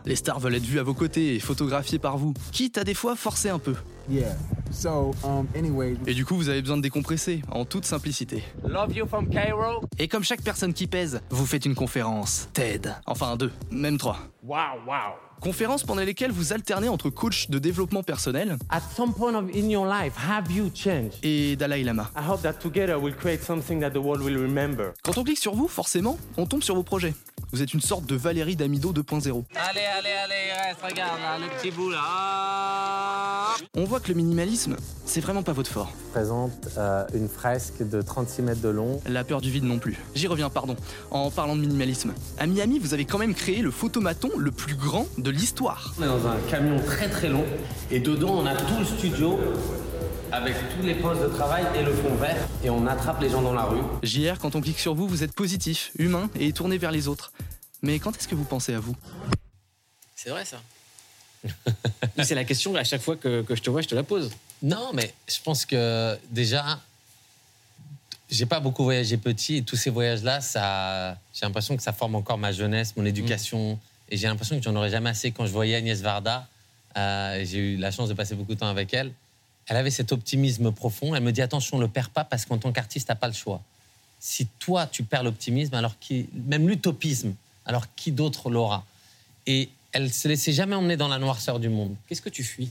Les 0.04 0.16
stars 0.16 0.38
veulent 0.38 0.54
être 0.56 0.64
vues 0.64 0.78
à 0.78 0.82
vos 0.82 0.92
côtés 0.92 1.34
et 1.34 1.40
photographiées 1.40 1.98
par 1.98 2.18
vous, 2.18 2.34
quitte 2.52 2.76
à 2.76 2.84
des 2.84 2.92
fois 2.92 3.16
forcer 3.16 3.48
un 3.48 3.58
peu. 3.58 3.74
Yeah. 4.10 4.36
So, 4.74 5.14
um, 5.24 5.46
anyway. 5.54 5.96
Et 6.06 6.14
du 6.14 6.24
coup, 6.24 6.34
vous 6.34 6.48
avez 6.48 6.60
besoin 6.60 6.76
de 6.76 6.82
décompresser, 6.82 7.42
en 7.50 7.64
toute 7.64 7.84
simplicité. 7.84 8.42
Love 8.66 8.92
you 8.96 9.06
from 9.06 9.28
Cairo. 9.28 9.82
Et 9.98 10.08
comme 10.08 10.24
chaque 10.24 10.42
personne 10.42 10.74
qui 10.74 10.86
pèse, 10.86 11.20
vous 11.30 11.46
faites 11.46 11.64
une 11.64 11.74
conférence. 11.76 12.48
TED. 12.52 12.94
Enfin, 13.06 13.36
deux, 13.36 13.52
même 13.70 13.98
trois. 13.98 14.18
Wow, 14.42 14.56
wow. 14.86 15.14
Conférences 15.40 15.82
pendant 15.84 16.02
lesquelles 16.02 16.30
vous 16.32 16.52
alternez 16.52 16.88
entre 16.88 17.10
coach 17.10 17.50
de 17.50 17.58
développement 17.58 18.02
personnel 18.02 18.56
At 18.70 18.80
some 18.96 19.12
point 19.12 19.34
of 19.34 19.44
in 19.54 19.68
your 19.68 19.86
life, 19.86 20.14
have 20.16 20.50
you 20.50 20.70
changed? 20.74 21.18
et 21.22 21.54
Dalai 21.56 21.82
Lama. 21.84 22.10
I 22.16 22.22
hope 22.26 22.40
that 22.42 22.54
together 22.54 22.98
we'll 22.98 23.14
create 23.14 23.42
something 23.42 23.80
that 23.80 23.90
the 23.90 23.98
world 24.02 24.22
will 24.22 24.38
remember. 24.40 24.92
Quand 25.02 25.18
on 25.18 25.24
clique 25.24 25.38
sur 25.38 25.54
vous, 25.54 25.68
forcément, 25.68 26.18
on 26.38 26.46
tombe 26.46 26.62
sur 26.62 26.74
vos 26.74 26.82
projets. 26.82 27.14
Vous 27.54 27.62
êtes 27.62 27.72
une 27.72 27.80
sorte 27.80 28.06
de 28.06 28.16
Valérie 28.16 28.56
Damido 28.56 28.92
2.0. 28.92 29.44
Allez, 29.54 29.80
allez, 29.96 30.08
allez, 30.10 30.52
reste, 30.66 30.82
regarde 30.82 31.20
là, 31.20 31.38
le 31.38 31.46
petit 31.56 31.70
bout 31.70 31.88
là. 31.88 33.54
On 33.76 33.84
voit 33.84 34.00
que 34.00 34.08
le 34.08 34.14
minimalisme, 34.14 34.74
c'est 35.04 35.20
vraiment 35.20 35.44
pas 35.44 35.52
votre 35.52 35.70
fort. 35.70 35.92
présente 36.10 36.68
euh, 36.76 37.04
une 37.14 37.28
fresque 37.28 37.88
de 37.88 38.02
36 38.02 38.42
mètres 38.42 38.60
de 38.60 38.70
long. 38.70 39.00
La 39.06 39.22
peur 39.22 39.40
du 39.40 39.52
vide 39.52 39.62
non 39.62 39.78
plus. 39.78 39.96
J'y 40.16 40.26
reviens, 40.26 40.50
pardon. 40.50 40.74
En 41.12 41.30
parlant 41.30 41.54
de 41.54 41.60
minimalisme. 41.60 42.12
À 42.38 42.48
Miami, 42.48 42.80
vous 42.80 42.92
avez 42.92 43.04
quand 43.04 43.18
même 43.18 43.34
créé 43.34 43.62
le 43.62 43.70
photomaton 43.70 44.30
le 44.36 44.50
plus 44.50 44.74
grand 44.74 45.06
de 45.18 45.30
l'histoire. 45.30 45.94
On 46.00 46.02
est 46.02 46.08
dans 46.08 46.26
un 46.26 46.38
camion 46.50 46.80
très 46.84 47.08
très 47.08 47.28
long 47.28 47.44
et 47.92 48.00
dedans 48.00 48.34
on 48.36 48.46
a 48.46 48.56
tout 48.56 48.80
le 48.80 48.84
studio 48.84 49.38
avec 50.34 50.56
tous 50.74 50.84
les 50.84 50.96
postes 50.96 51.22
de 51.22 51.28
travail 51.28 51.64
et 51.76 51.82
le 51.82 51.92
fond 51.92 52.14
vert 52.16 52.36
et 52.64 52.68
on 52.68 52.86
attrape 52.88 53.20
les 53.20 53.30
gens 53.30 53.40
dans 53.40 53.52
la 53.52 53.64
rue. 53.64 53.80
JR, 54.02 54.38
quand 54.40 54.56
on 54.56 54.60
clique 54.60 54.80
sur 54.80 54.94
vous, 54.94 55.06
vous 55.06 55.22
êtes 55.22 55.32
positif, 55.32 55.92
humain 55.96 56.28
et 56.38 56.52
tourné 56.52 56.76
vers 56.76 56.90
les 56.90 57.06
autres. 57.06 57.32
Mais 57.82 58.00
quand 58.00 58.16
est-ce 58.16 58.26
que 58.26 58.34
vous 58.34 58.44
pensez 58.44 58.74
à 58.74 58.80
vous? 58.80 58.96
C'est 60.16 60.30
vrai, 60.30 60.44
ça. 60.44 60.60
c'est 62.24 62.34
la 62.34 62.44
question, 62.44 62.74
à 62.74 62.82
chaque 62.82 63.02
fois 63.02 63.16
que, 63.16 63.42
que 63.42 63.54
je 63.54 63.62
te 63.62 63.70
vois, 63.70 63.80
je 63.80 63.86
te 63.86 63.94
la 63.94 64.02
pose. 64.02 64.30
Non, 64.60 64.90
mais 64.92 65.14
je 65.28 65.40
pense 65.40 65.64
que 65.64 66.18
déjà, 66.30 66.80
j'ai 68.28 68.46
pas 68.46 68.58
beaucoup 68.58 68.82
voyagé 68.82 69.16
petit 69.16 69.58
et 69.58 69.62
tous 69.62 69.76
ces 69.76 69.90
voyages-là, 69.90 70.40
ça, 70.40 71.16
j'ai 71.32 71.46
l'impression 71.46 71.76
que 71.76 71.82
ça 71.82 71.92
forme 71.92 72.16
encore 72.16 72.38
ma 72.38 72.50
jeunesse, 72.50 72.94
mon 72.96 73.04
éducation. 73.04 73.78
Et 74.10 74.16
j'ai 74.16 74.26
l'impression 74.26 74.58
que 74.58 74.64
j'en 74.64 74.74
aurais 74.74 74.90
jamais 74.90 75.10
assez. 75.10 75.30
Quand 75.30 75.46
je 75.46 75.52
voyais 75.52 75.76
Agnès 75.76 76.00
Varda, 76.00 76.48
euh, 76.96 77.44
j'ai 77.44 77.58
eu 77.58 77.76
la 77.76 77.92
chance 77.92 78.08
de 78.08 78.14
passer 78.14 78.34
beaucoup 78.34 78.54
de 78.54 78.60
temps 78.60 78.68
avec 78.68 78.92
elle. 78.94 79.12
Elle 79.66 79.76
avait 79.76 79.90
cet 79.90 80.12
optimisme 80.12 80.72
profond. 80.72 81.14
Elle 81.14 81.22
me 81.22 81.32
dit 81.32 81.42
attention, 81.42 81.78
le 81.78 81.88
perds 81.88 82.10
pas 82.10 82.24
parce 82.24 82.44
qu'en 82.44 82.58
tant 82.58 82.72
qu'artiste, 82.72 83.08
t'as 83.08 83.14
pas 83.14 83.28
le 83.28 83.32
choix. 83.34 83.62
Si 84.20 84.46
toi 84.58 84.86
tu 84.86 85.02
perds 85.04 85.22
l'optimisme, 85.22 85.74
alors 85.74 85.94
même 86.46 86.68
l'utopisme, 86.68 87.34
alors 87.66 87.86
qui 87.94 88.12
d'autre 88.12 88.50
l'aura? 88.50 88.84
Et 89.46 89.68
elle 89.92 90.12
se 90.12 90.28
laissait 90.28 90.52
jamais 90.52 90.74
emmener 90.74 90.96
dans 90.96 91.08
la 91.08 91.18
noirceur 91.18 91.60
du 91.60 91.68
monde. 91.68 91.94
Qu'est-ce 92.08 92.22
que 92.22 92.28
tu 92.30 92.42
fuis? 92.44 92.70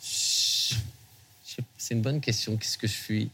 C'est 0.00 1.94
une 1.94 2.02
bonne 2.02 2.20
question. 2.20 2.56
Qu'est-ce 2.56 2.78
que 2.78 2.86
je 2.86 2.92
fuis? 2.94 3.28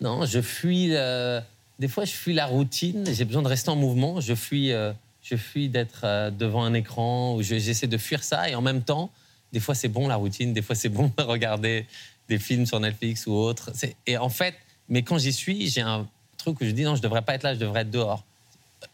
Non, 0.00 0.26
je 0.26 0.40
fuis. 0.42 0.94
euh, 0.94 1.40
des 1.78 1.88
fois, 1.88 2.04
je 2.04 2.12
fuis 2.12 2.34
la 2.34 2.46
routine. 2.46 3.04
J'ai 3.12 3.24
besoin 3.24 3.42
de 3.42 3.48
rester 3.48 3.70
en 3.70 3.76
mouvement. 3.76 4.20
Je 4.20 4.34
fuis, 4.34 4.72
euh, 4.72 4.92
je 5.22 5.36
fuis 5.36 5.68
d'être 5.68 6.00
euh, 6.04 6.30
devant 6.30 6.64
un 6.64 6.74
écran. 6.74 7.34
Ou 7.36 7.42
je- 7.42 7.58
j'essaie 7.58 7.86
de 7.86 7.96
fuir 7.98 8.22
ça. 8.22 8.48
Et 8.50 8.54
en 8.54 8.60
même 8.60 8.82
temps, 8.82 9.10
des 9.56 9.60
fois, 9.60 9.74
c'est 9.74 9.88
bon 9.88 10.06
la 10.06 10.16
routine. 10.16 10.52
Des 10.52 10.60
fois, 10.60 10.74
c'est 10.74 10.90
bon 10.90 11.10
de 11.16 11.22
regarder 11.22 11.86
des 12.28 12.38
films 12.38 12.66
sur 12.66 12.78
Netflix 12.78 13.26
ou 13.26 13.32
autre. 13.32 13.72
Et 14.06 14.18
en 14.18 14.28
fait, 14.28 14.54
mais 14.90 15.00
quand 15.02 15.16
j'y 15.16 15.32
suis, 15.32 15.70
j'ai 15.70 15.80
un 15.80 16.06
truc 16.36 16.60
où 16.60 16.66
je 16.66 16.72
dis 16.72 16.82
non, 16.82 16.94
je 16.94 17.00
devrais 17.00 17.22
pas 17.22 17.36
être 17.36 17.42
là. 17.42 17.54
Je 17.54 17.58
devrais 17.58 17.80
être 17.80 17.90
dehors. 17.90 18.22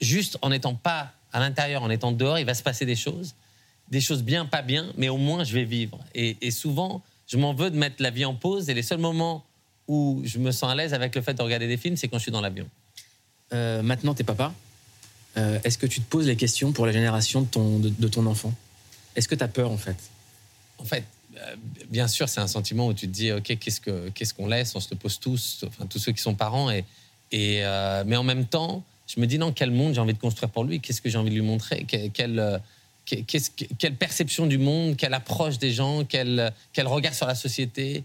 juste 0.01 0.39
en 0.41 0.51
n'étant 0.51 0.77
pas 0.77 1.15
à 1.33 1.41
l'intérieur, 1.41 1.83
en 1.83 1.91
étant 1.91 2.13
dehors, 2.13 2.39
il 2.39 2.47
va 2.47 2.55
se 2.55 2.63
passer 2.63 2.87
des 2.87 2.95
choses, 2.95 3.35
des 3.91 4.01
choses 4.01 4.23
bien, 4.23 4.47
pas 4.47 4.63
bien, 4.63 4.93
mais 4.97 5.09
au 5.09 5.17
moins 5.17 5.43
je 5.43 5.53
vais 5.53 5.65
vivre. 5.65 5.99
Et, 6.15 6.53
souvent, 6.53 7.03
je 7.27 7.37
m'en 7.39 7.55
veux 7.55 7.69
de 7.69 7.77
mettre 7.77 8.01
la 8.01 8.11
vie 8.11 8.25
en 8.25 8.37
pause, 8.37 8.69
et 8.69 8.75
les 8.75 8.83
seuls 8.83 9.01
moments 9.01 9.45
où 9.89 10.23
je 10.25 10.39
me 10.39 10.53
sens 10.53 10.71
à 10.71 10.77
l'aise 10.77 10.95
avec 10.95 11.17
le 11.17 11.23
fait 11.23 11.35
de 11.35 11.43
regarder 11.43 11.67
des 11.67 11.77
films, 11.77 11.97
c'est 11.97 12.07
quand 12.07 12.19
je 12.19 12.23
suis 12.23 12.31
dans 12.31 12.41
l'avion. 12.41 12.69
Euh, 13.53 13.83
maintenant, 13.83 14.15
t'es 14.15 14.23
papa. 14.23 14.55
Euh, 15.39 15.59
Est-ce 15.65 15.77
que 15.77 15.87
tu 15.87 16.01
te 16.01 16.09
poses 16.09 16.29
les 16.29 16.37
questions 16.37 16.71
pour 16.71 16.87
la 16.87 16.93
génération 16.93 17.41
de 17.41 17.47
ton, 17.47 17.81
de 17.81 18.09
ton 18.09 18.27
enfant? 18.27 18.55
Est-ce 19.17 19.27
que 19.27 19.35
tu 19.35 19.43
as 19.43 19.49
peur 19.49 19.73
en 19.73 19.77
fait? 19.77 19.97
En 20.83 20.85
fait, 20.85 21.05
euh, 21.37 21.55
bien 21.89 22.09
sûr, 22.09 22.29
c'est 22.29 22.41
un 22.41 22.49
sentiment 22.49 22.89
où 22.89 22.93
tu 22.93 23.07
te 23.07 23.13
dis, 23.13 23.31
ok, 23.33 23.57
qu'est-ce 23.59 23.81
que 23.81 24.09
qu'est-ce 24.11 24.35
qu'on 24.35 24.49
laisse? 24.49 24.75
On 24.75 24.81
se 24.81 24.89
le 24.91 24.97
pose 24.97 25.19
tous, 25.21 25.65
enfin 25.67 25.87
tous 25.87 25.99
ceux 25.99 26.13
qui 26.13 26.21
sont 26.21 26.35
parents. 26.35 26.71
Et, 26.71 26.85
euh, 27.33 28.03
mais 28.07 28.17
en 28.17 28.25
même 28.25 28.45
temps, 28.47 28.85
je 29.07 29.21
me 29.21 29.27
dis 29.27 29.39
non, 29.39 29.53
quel 29.53 29.71
monde 29.71 29.95
j'ai 29.95 30.01
envie 30.01 30.13
de 30.13 30.19
construire 30.19 30.51
pour 30.51 30.65
lui? 30.65 30.81
Qu'est-ce 30.81 31.01
que 31.01 31.09
j'ai 31.09 31.19
envie 31.19 31.31
de 31.31 31.35
lui 31.37 31.43
montrer? 31.43 31.87
Euh, 32.21 32.59
quelle 33.07 33.97
perception 33.97 34.47
du 34.47 34.59
monde 34.59 34.97
Quelle 34.97 35.15
approche 35.15 35.59
des 35.59 35.73
gens 35.73 36.05
Quel, 36.05 36.53
regard 36.85 37.15
sur 37.15 37.27
la 37.27 37.35
société? 37.35 38.05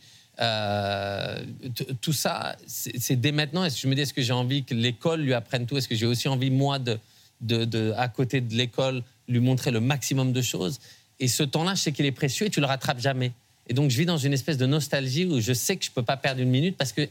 Tout 2.01 2.13
ça, 2.13 2.55
c'est 2.67 3.15
dès 3.19 3.31
maintenant. 3.31 3.63
Est-ce 3.63 3.75
que 3.75 3.81
je 3.81 3.87
me 3.87 3.95
dis, 3.95 4.01
est-ce 4.01 4.13
que 4.13 4.21
j'ai 4.21 4.33
envie 4.33 4.63
que 4.63 4.73
l'école 4.73 5.21
lui 5.21 5.33
apprenne 5.33 5.65
tout? 5.65 5.77
Est-ce 5.77 5.87
que 5.87 5.95
j'ai 5.95 6.05
aussi 6.05 6.27
envie, 6.27 6.51
moi, 6.51 6.79
de- 6.79 7.93
à 7.97 8.07
côté 8.07 8.39
de 8.41 8.53
l'école, 8.55 9.03
lui 9.27 9.39
montrer 9.39 9.71
le 9.71 9.79
maximum 9.81 10.31
de 10.31 10.41
choses? 10.41 10.79
Et 11.19 11.27
ce 11.27 11.43
temps-là, 11.43 11.75
je 11.75 11.81
sais 11.83 11.91
qu'il 11.91 12.05
est 12.05 12.11
précieux 12.11 12.45
et 12.47 12.49
tu 12.49 12.59
le 12.59 12.65
rattrapes 12.67 12.99
jamais. 12.99 13.31
Et 13.67 13.73
donc, 13.73 13.89
je 13.89 13.97
vis 13.97 14.05
dans 14.05 14.17
une 14.17 14.33
espèce 14.33 14.57
de 14.57 14.65
nostalgie 14.65 15.25
où 15.25 15.39
je 15.39 15.53
sais 15.53 15.75
que 15.77 15.83
je 15.85 15.91
peux 15.91 16.03
pas 16.03 16.15
perdre 16.17 16.41
une 16.41 16.49
minute 16.49 16.77
parce 16.77 16.91
que 16.93 17.07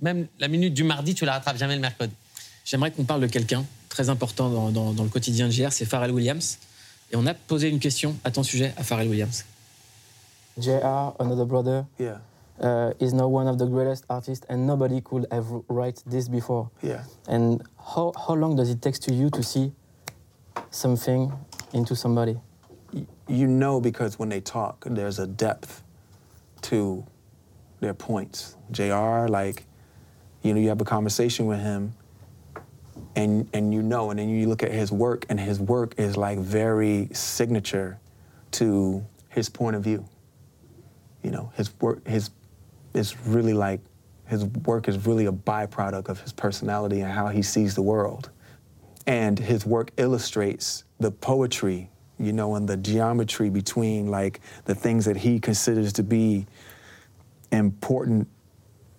même 0.00 0.26
la 0.38 0.48
minute 0.48 0.74
du 0.74 0.84
mardi, 0.84 1.14
tu 1.14 1.24
la 1.24 1.32
rattrapes 1.32 1.56
jamais 1.56 1.74
le 1.74 1.80
mercredi. 1.80 2.12
J'aimerais 2.64 2.90
qu'on 2.90 3.04
parle 3.04 3.20
de 3.22 3.26
quelqu'un 3.26 3.64
très 3.88 4.10
important 4.10 4.50
dans, 4.50 4.70
dans- 4.70 4.92
dans 4.92 5.02
le 5.02 5.08
quotidien 5.08 5.46
de 5.46 5.52
JR, 5.52 5.72
c'est 5.72 5.84
Pharrell 5.86 6.10
Williams. 6.10 6.58
Et 7.10 7.16
on 7.16 7.26
a 7.26 7.32
posé 7.34 7.68
une 7.68 7.78
question 7.78 8.14
à 8.24 8.30
ton 8.30 8.42
sujet 8.42 8.74
à 8.76 8.82
Pharrell 8.84 9.08
Williams. 9.08 9.44
JR, 10.58 11.14
another 11.20 11.46
brother, 11.46 11.84
Yeah. 11.98 12.18
uh, 12.60 12.92
is 13.00 13.12
now 13.14 13.26
one 13.28 13.46
of 13.48 13.56
the 13.58 13.64
greatest 13.66 14.04
artists, 14.08 14.44
and 14.50 14.66
nobody 14.66 15.00
could 15.00 15.26
have 15.30 15.46
write 15.68 16.02
this 16.10 16.28
before. 16.28 16.68
Yeah. 16.82 17.04
And 17.28 17.58
how, 17.78 18.12
how 18.16 18.34
long 18.34 18.56
does 18.56 18.68
it 18.68 18.82
take 18.82 18.98
to 19.00 19.14
you 19.14 19.30
to 19.30 19.42
see 19.42 19.72
something 20.70 21.32
into 21.72 21.94
somebody? 21.94 22.36
You 23.28 23.46
know 23.46 23.80
because 23.80 24.18
when 24.18 24.28
they 24.28 24.40
talk, 24.40 24.84
there's 24.86 25.18
a 25.18 25.26
depth 25.26 25.82
to 26.62 27.04
their 27.80 27.94
points. 27.94 28.56
JR, 28.70 29.26
like, 29.28 29.64
you 30.42 30.54
know, 30.54 30.60
you 30.60 30.68
have 30.68 30.80
a 30.80 30.84
conversation 30.84 31.46
with 31.46 31.60
him 31.60 31.94
and 33.18 33.48
and 33.52 33.74
you 33.74 33.82
know, 33.82 34.10
and 34.10 34.18
then 34.18 34.28
you 34.28 34.48
look 34.48 34.62
at 34.62 34.70
his 34.70 34.92
work, 34.92 35.26
and 35.28 35.38
his 35.38 35.60
work 35.60 35.94
is 35.98 36.16
like 36.16 36.38
very 36.38 37.08
signature 37.12 37.98
to 38.52 39.04
his 39.28 39.48
point 39.48 39.76
of 39.76 39.82
view. 39.82 40.04
You 41.22 41.30
know, 41.30 41.52
his 41.56 41.72
work 41.80 42.06
his 42.06 42.30
is 42.94 43.18
really 43.26 43.52
like 43.52 43.80
his 44.26 44.44
work 44.44 44.88
is 44.88 45.06
really 45.06 45.26
a 45.26 45.32
byproduct 45.32 46.08
of 46.08 46.20
his 46.20 46.32
personality 46.32 47.00
and 47.00 47.10
how 47.10 47.28
he 47.28 47.42
sees 47.42 47.74
the 47.74 47.82
world. 47.82 48.30
And 49.06 49.38
his 49.38 49.64
work 49.64 49.90
illustrates 49.96 50.84
the 51.00 51.10
poetry, 51.10 51.90
you 52.18 52.32
know, 52.32 52.54
and 52.54 52.68
the 52.68 52.76
geometry 52.76 53.50
between 53.50 54.10
like 54.10 54.40
the 54.64 54.74
things 54.74 55.04
that 55.04 55.16
he 55.16 55.38
considers 55.40 55.92
to 55.94 56.02
be 56.02 56.46
important 57.50 58.28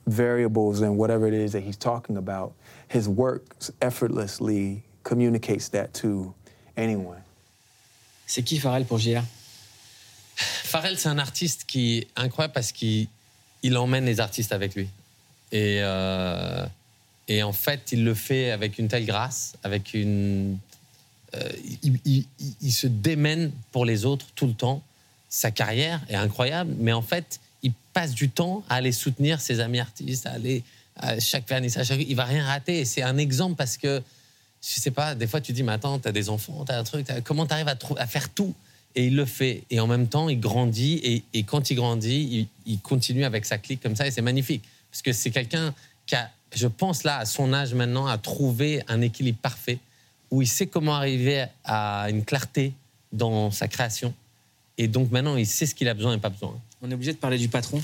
variables 0.08 0.82
and 0.82 0.98
whatever 0.98 1.28
it 1.28 1.34
is 1.34 1.52
that 1.52 1.62
he's 1.62 1.78
talking 1.78 2.18
about. 2.18 2.54
His 2.88 3.08
work 3.08 3.44
effortlessly 3.82 4.84
communicates 5.04 5.70
that 5.70 5.94
to 5.96 6.34
anyone. 6.76 7.24
C'est 8.26 8.44
qui 8.44 8.60
Pharrell 8.60 8.86
pour 8.86 9.00
JR 9.00 9.24
Pharrell, 10.36 10.98
c'est 10.98 11.10
un 11.10 11.18
artiste 11.18 11.66
qui 11.66 11.98
est 11.98 12.08
incroyable 12.16 12.53
parce 12.53 12.72
qu'il 12.72 13.08
il 13.64 13.77
emmène 13.77 14.05
les 14.05 14.20
artistes 14.20 14.51
avec 14.51 14.75
lui. 14.75 14.88
Et, 15.51 15.79
euh, 15.82 16.66
et 17.27 17.44
en 17.44 17.53
fait, 17.53 17.92
il 17.92 18.05
le 18.05 18.14
fait 18.14 18.51
avec 18.51 18.77
une 18.77 18.88
telle 18.88 19.05
grâce, 19.05 19.53
avec 19.64 19.94
une. 19.94 20.58
Euh, 21.35 21.51
il, 22.61 22.72
se 22.72 22.87
démène 22.87 23.51
pour 23.72 23.85
les 23.85 24.05
autres 24.05 24.25
tout 24.35 24.48
le 24.48 24.53
temps. 24.53 24.81
Sa 25.29 25.51
carrière 25.51 26.01
est 26.09 26.15
incroyable, 26.15 26.74
mais 26.79 26.92
en 26.94 27.01
fait, 27.01 27.39
il 27.61 27.74
passe 27.94 28.13
du 28.13 28.29
temps 28.29 28.63
à 28.70 28.75
aller 28.75 28.92
soutenir 28.92 29.39
ses 29.42 29.59
amis 29.59 29.79
artistes, 29.79 30.25
à 30.25 30.31
aller 30.31 30.63
à 30.96 31.20
chaque 31.20 31.48
vernissage, 31.48 31.87
chaque- 31.87 32.05
il 32.07 32.15
va 32.15 32.25
rien 32.25 32.46
rater. 32.46 32.79
Et 32.79 32.85
c'est 32.85 33.03
un 33.03 33.18
exemple 33.18 33.55
parce 33.55 33.77
que, 33.77 34.01
je 34.61 34.79
sais 34.79 34.92
pas, 34.92 35.15
des 35.15 35.27
fois 35.27 35.39
tu 35.39 35.53
dis, 35.53 35.63
mais 35.63 35.74
attends, 35.74 36.00
t'as 36.00 36.11
des 36.11 36.29
enfants, 36.29 36.65
t'as 36.65 36.79
un 36.79 36.83
truc, 36.83 37.07
comment 37.24 37.46
t'arrives 37.46 37.70
à, 37.70 37.77
à 37.98 38.07
faire 38.07 38.29
tout? 38.29 38.53
Et 38.96 39.05
il 39.05 39.15
le 39.15 39.25
fait. 39.25 39.63
Et 39.70 39.79
en 39.79 39.87
même 39.87 40.07
temps, 40.07 40.29
il 40.29 40.39
grandit. 40.39 41.00
Et, 41.03 41.24
et 41.33 41.44
quand 41.44 41.70
il 41.70 41.75
grandit, 41.75 42.27
il, 42.31 42.48
il 42.65 42.79
continue 42.79 43.24
avec 43.24 43.46
sa 43.46 43.59
clique 43.59 43.81
comme 43.81 43.96
ça. 43.96 44.07
Et 44.07 44.11
c'est 44.11 44.24
magnifique. 44.24 44.63
Parce 44.92 45.03
que 45.03 45.13
c'est 45.13 45.29
quelqu'un 45.29 45.75
qui 46.07 46.15
a, 46.15 46.31
je 46.55 46.68
pense 46.68 47.03
là, 47.03 47.20
à 47.20 47.25
son 47.25 47.53
âge 47.53 47.75
maintenant, 47.75 48.07
à 48.07 48.18
trouver 48.18 48.81
un 48.87 49.01
équilibre 49.01 49.37
parfait 49.37 49.77
où 50.31 50.42
il 50.42 50.48
sait 50.48 50.68
comment 50.68 50.96
arriver 50.96 51.46
à 51.63 52.07
une 52.09 52.24
clarté 52.24 52.74
dans 53.11 53.51
sa 53.51 53.68
création. 53.68 54.13
Et 54.77 54.87
donc 54.87 55.11
maintenant, 55.11 55.35
il 55.35 55.48
sait 55.48 55.65
ce 55.65 55.75
qu'il 55.75 55.87
a 55.87 55.94
besoin 55.94 56.13
et 56.13 56.18
pas 56.20 56.29
besoin. 56.29 56.59
On 56.81 56.89
est 56.89 56.94
obligé 56.94 57.13
de 57.13 57.18
parler 57.18 57.37
du 57.37 57.50
patron. 57.50 57.81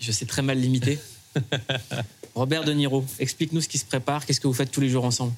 Je 0.00 0.12
sais 0.12 0.26
très 0.26 0.42
mal 0.42 0.58
l'imiter. 0.58 0.98
Robert 2.34 2.64
De 2.64 2.72
Niro, 2.72 3.04
explique-nous 3.18 3.60
ce 3.60 3.68
qui 3.68 3.78
se 3.78 3.84
prépare. 3.84 4.26
Qu'est-ce 4.26 4.40
que 4.40 4.46
vous 4.46 4.54
faites 4.54 4.70
tous 4.70 4.80
les 4.80 4.88
jours 4.88 5.04
ensemble? 5.04 5.32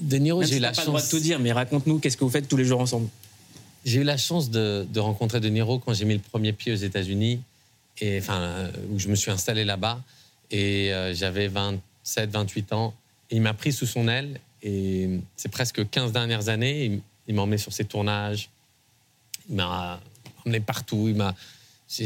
De 0.00 0.16
Niro, 0.16 0.42
j'ai 0.42 0.48
si 0.48 0.56
eu 0.56 0.60
t'as 0.60 0.70
la 0.70 0.72
pas 0.72 0.82
le 0.82 0.86
droit 0.86 1.00
de 1.00 1.04
chance. 1.04 1.10
tout 1.10 1.20
dire, 1.20 1.38
mais 1.38 1.52
raconte-nous 1.52 1.98
qu'est-ce 1.98 2.16
que 2.16 2.24
vous 2.24 2.30
faites 2.30 2.48
tous 2.48 2.56
les 2.56 2.64
jours 2.64 2.80
ensemble. 2.80 3.08
J'ai 3.84 4.00
eu 4.00 4.04
la 4.04 4.16
chance 4.16 4.50
de, 4.50 4.86
de 4.90 5.00
rencontrer 5.00 5.40
De 5.40 5.48
Niro 5.48 5.78
quand 5.78 5.94
j'ai 5.94 6.04
mis 6.04 6.14
le 6.14 6.20
premier 6.20 6.52
pied 6.52 6.72
aux 6.72 6.76
États-Unis, 6.76 7.40
et 8.00 8.18
enfin 8.18 8.40
euh, 8.40 8.70
où 8.90 8.98
je 8.98 9.08
me 9.08 9.14
suis 9.14 9.30
installé 9.30 9.64
là-bas, 9.64 10.00
et 10.50 10.92
euh, 10.92 11.14
j'avais 11.14 11.48
27, 11.48 12.30
28 12.30 12.72
ans. 12.72 12.94
Et 13.30 13.36
il 13.36 13.42
m'a 13.42 13.54
pris 13.54 13.72
sous 13.72 13.86
son 13.86 14.08
aile, 14.08 14.40
et 14.62 15.20
c'est 15.36 15.48
presque 15.50 15.88
15 15.88 16.12
dernières 16.12 16.48
années. 16.48 16.84
Il, 16.86 17.00
il 17.26 17.34
m'a 17.34 17.42
emmené 17.42 17.58
sur 17.58 17.72
ses 17.72 17.84
tournages, 17.84 18.48
il 19.48 19.56
m'a 19.56 20.00
emmené 20.44 20.60
partout. 20.60 21.06
Il 21.08 21.14
m'a, 21.16 21.34
c'est, 21.86 22.04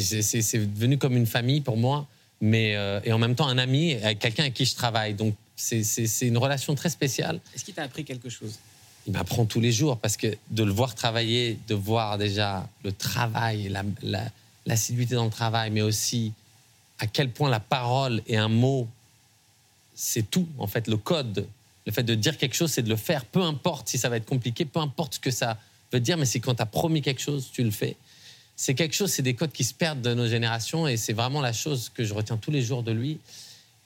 devenu 0.59 0.99
comme 0.99 1.17
une 1.17 1.27
famille 1.27 1.61
pour 1.61 1.77
moi, 1.77 2.07
mais 2.41 2.77
euh, 2.77 3.01
et 3.05 3.12
en 3.12 3.19
même 3.19 3.35
temps 3.35 3.47
un 3.49 3.59
ami, 3.59 3.95
avec 3.95 4.19
quelqu'un 4.19 4.45
avec 4.45 4.55
qui 4.55 4.65
je 4.65 4.75
travaille. 4.75 5.15
Donc 5.15 5.35
c'est, 5.57 5.83
une 6.23 6.38
relation 6.38 6.75
très 6.75 6.91
spéciale. 6.91 7.41
Est-ce 7.55 7.65
qu'il 7.65 7.75
t'a 7.75 7.83
appris 7.83 8.05
quelque 8.05 8.29
chose? 8.29 8.59
Il 9.07 9.12
m'apprend 9.12 9.45
tous 9.47 9.61
les 9.61 9.73
jours 9.73 9.99
parce 9.99 10.17
que 10.17 10.29
de 10.51 10.62
le 10.62 10.71
voir 10.73 10.95
travailler, 10.95 11.59
de 11.69 11.75
voir 11.75 12.19
déjà 12.19 12.69
le 12.85 12.93
travail, 12.93 13.69
la- 13.69 13.85
la- 14.03 14.31
l'assiduité 14.67 15.15
dans 15.17 15.25
le 15.25 15.31
travail, 15.31 15.71
mais 15.71 15.83
aussi 15.83 16.33
à 16.99 17.07
quel 17.09 17.29
point 17.31 17.51
la 17.51 17.59
parole 17.59 18.23
et 18.29 18.37
un 18.37 18.49
mot, 18.49 18.87
c'est 19.95 20.31
tout. 20.31 20.47
En 20.59 20.69
fait, 20.69 20.87
le 20.87 20.97
code, 20.97 21.47
le 21.87 21.92
fait 21.92 22.03
de 22.03 22.14
dire 22.14 22.37
quelque 22.38 22.55
chose, 22.55 22.71
c'est 22.71 22.83
de 22.83 22.88
le 22.88 22.97
faire. 22.97 23.25
Peu 23.25 23.42
importe 23.42 23.88
si 23.88 23.99
ça 23.99 24.09
va 24.09 24.16
être 24.16 24.27
compliqué, 24.27 24.64
peu 24.64 24.81
importe 24.81 25.14
ce 25.14 25.21
que 25.21 25.31
ça 25.31 25.59
veut 25.92 26.01
dire, 26.01 26.16
mais 26.16 26.27
c'est 26.27 26.40
quand 26.40 26.55
tu 26.55 26.62
as 26.62 26.66
promis 26.66 27.03
quelque 27.03 27.21
chose, 27.21 27.51
tu 27.53 27.62
le 27.62 27.71
fais. 27.71 27.97
C'est 28.57 28.75
quelque 28.75 28.95
chose, 28.95 29.11
c'est 29.11 29.23
des 29.23 29.35
codes 29.35 29.53
qui 29.53 29.64
se 29.64 29.75
perdent 29.75 30.03
de 30.03 30.14
nos 30.14 30.27
générations 30.27 30.87
et 30.87 30.97
c'est 30.97 31.12
vraiment 31.12 31.40
la 31.40 31.53
chose 31.53 31.90
que 31.92 32.05
je 32.05 32.14
retiens 32.14 32.37
tous 32.37 32.51
les 32.51 32.62
jours 32.62 32.83
de 32.83 32.92
lui. 32.92 33.18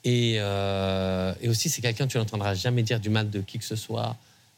Et, 0.03 0.35
euh, 0.37 1.33
aussi, 1.47 1.69
c'est 1.69 1.81
quelqu'un, 1.81 2.07
tu 2.07 2.17
n'entendras 2.17 2.53
jamais 2.53 2.83
dire 2.83 2.99
du 2.99 3.09
mal 3.09 3.29
de 3.29 3.41
qui 3.41 3.57
que 3.57 3.65
ce 3.65 3.75
soit. 3.75 4.15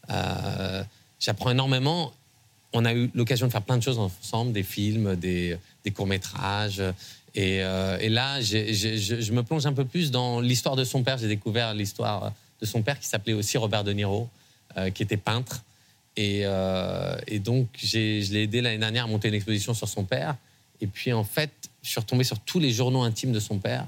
Euh, 0.09 0.83
J'apprends 1.19 1.51
énormément. 1.51 2.13
On 2.71 2.85
a 2.85 2.93
eu 2.93 3.09
l'occasion 3.13 3.47
de 3.47 3.51
faire 3.51 3.61
plein 3.61 3.77
de 3.77 3.83
choses 3.83 3.99
ensemble, 3.99 4.53
des 4.53 4.63
films, 4.63 5.15
des, 5.15 5.57
courts-métrages. 5.93 6.81
Et, 7.35 7.63
euh, 7.63 7.97
là, 8.09 8.41
je 8.41 9.31
me 9.31 9.41
plonge 9.43 9.65
un 9.65 9.73
peu 9.73 9.85
plus 9.85 10.11
dans 10.11 10.39
l'histoire 10.39 10.75
de 10.75 10.83
son 10.83 11.03
père. 11.03 11.17
J'ai 11.17 11.27
découvert 11.27 11.73
l'histoire 11.73 12.31
de 12.61 12.65
son 12.65 12.81
père 12.81 12.99
qui 12.99 13.07
s'appelait 13.07 13.33
aussi 13.33 13.57
Robert 13.57 13.83
De 13.83 13.91
Niro, 13.93 14.29
euh, 14.77 14.89
qui 14.89 15.03
était 15.03 15.17
peintre. 15.17 15.63
Et, 16.17 16.41
euh, 16.43 17.17
et 17.27 17.39
donc, 17.39 17.67
j'ai- 17.77 18.21
je 18.21 18.33
l'ai 18.33 18.43
aidé 18.43 18.61
l'année 18.61 18.77
dernière 18.77 19.05
à 19.05 19.07
monter 19.07 19.27
une 19.29 19.33
exposition 19.33 19.73
sur 19.73 19.87
son 19.87 20.03
père. 20.03 20.35
Et 20.81 20.87
puis, 20.87 21.13
en 21.13 21.23
fait, 21.23 21.51
je 21.83 21.89
suis 21.89 21.99
retombé 21.99 22.23
sur 22.23 22.39
tous 22.39 22.59
les 22.59 22.71
journaux 22.71 23.01
intimes 23.03 23.31
de 23.31 23.39
son 23.39 23.57
père 23.59 23.87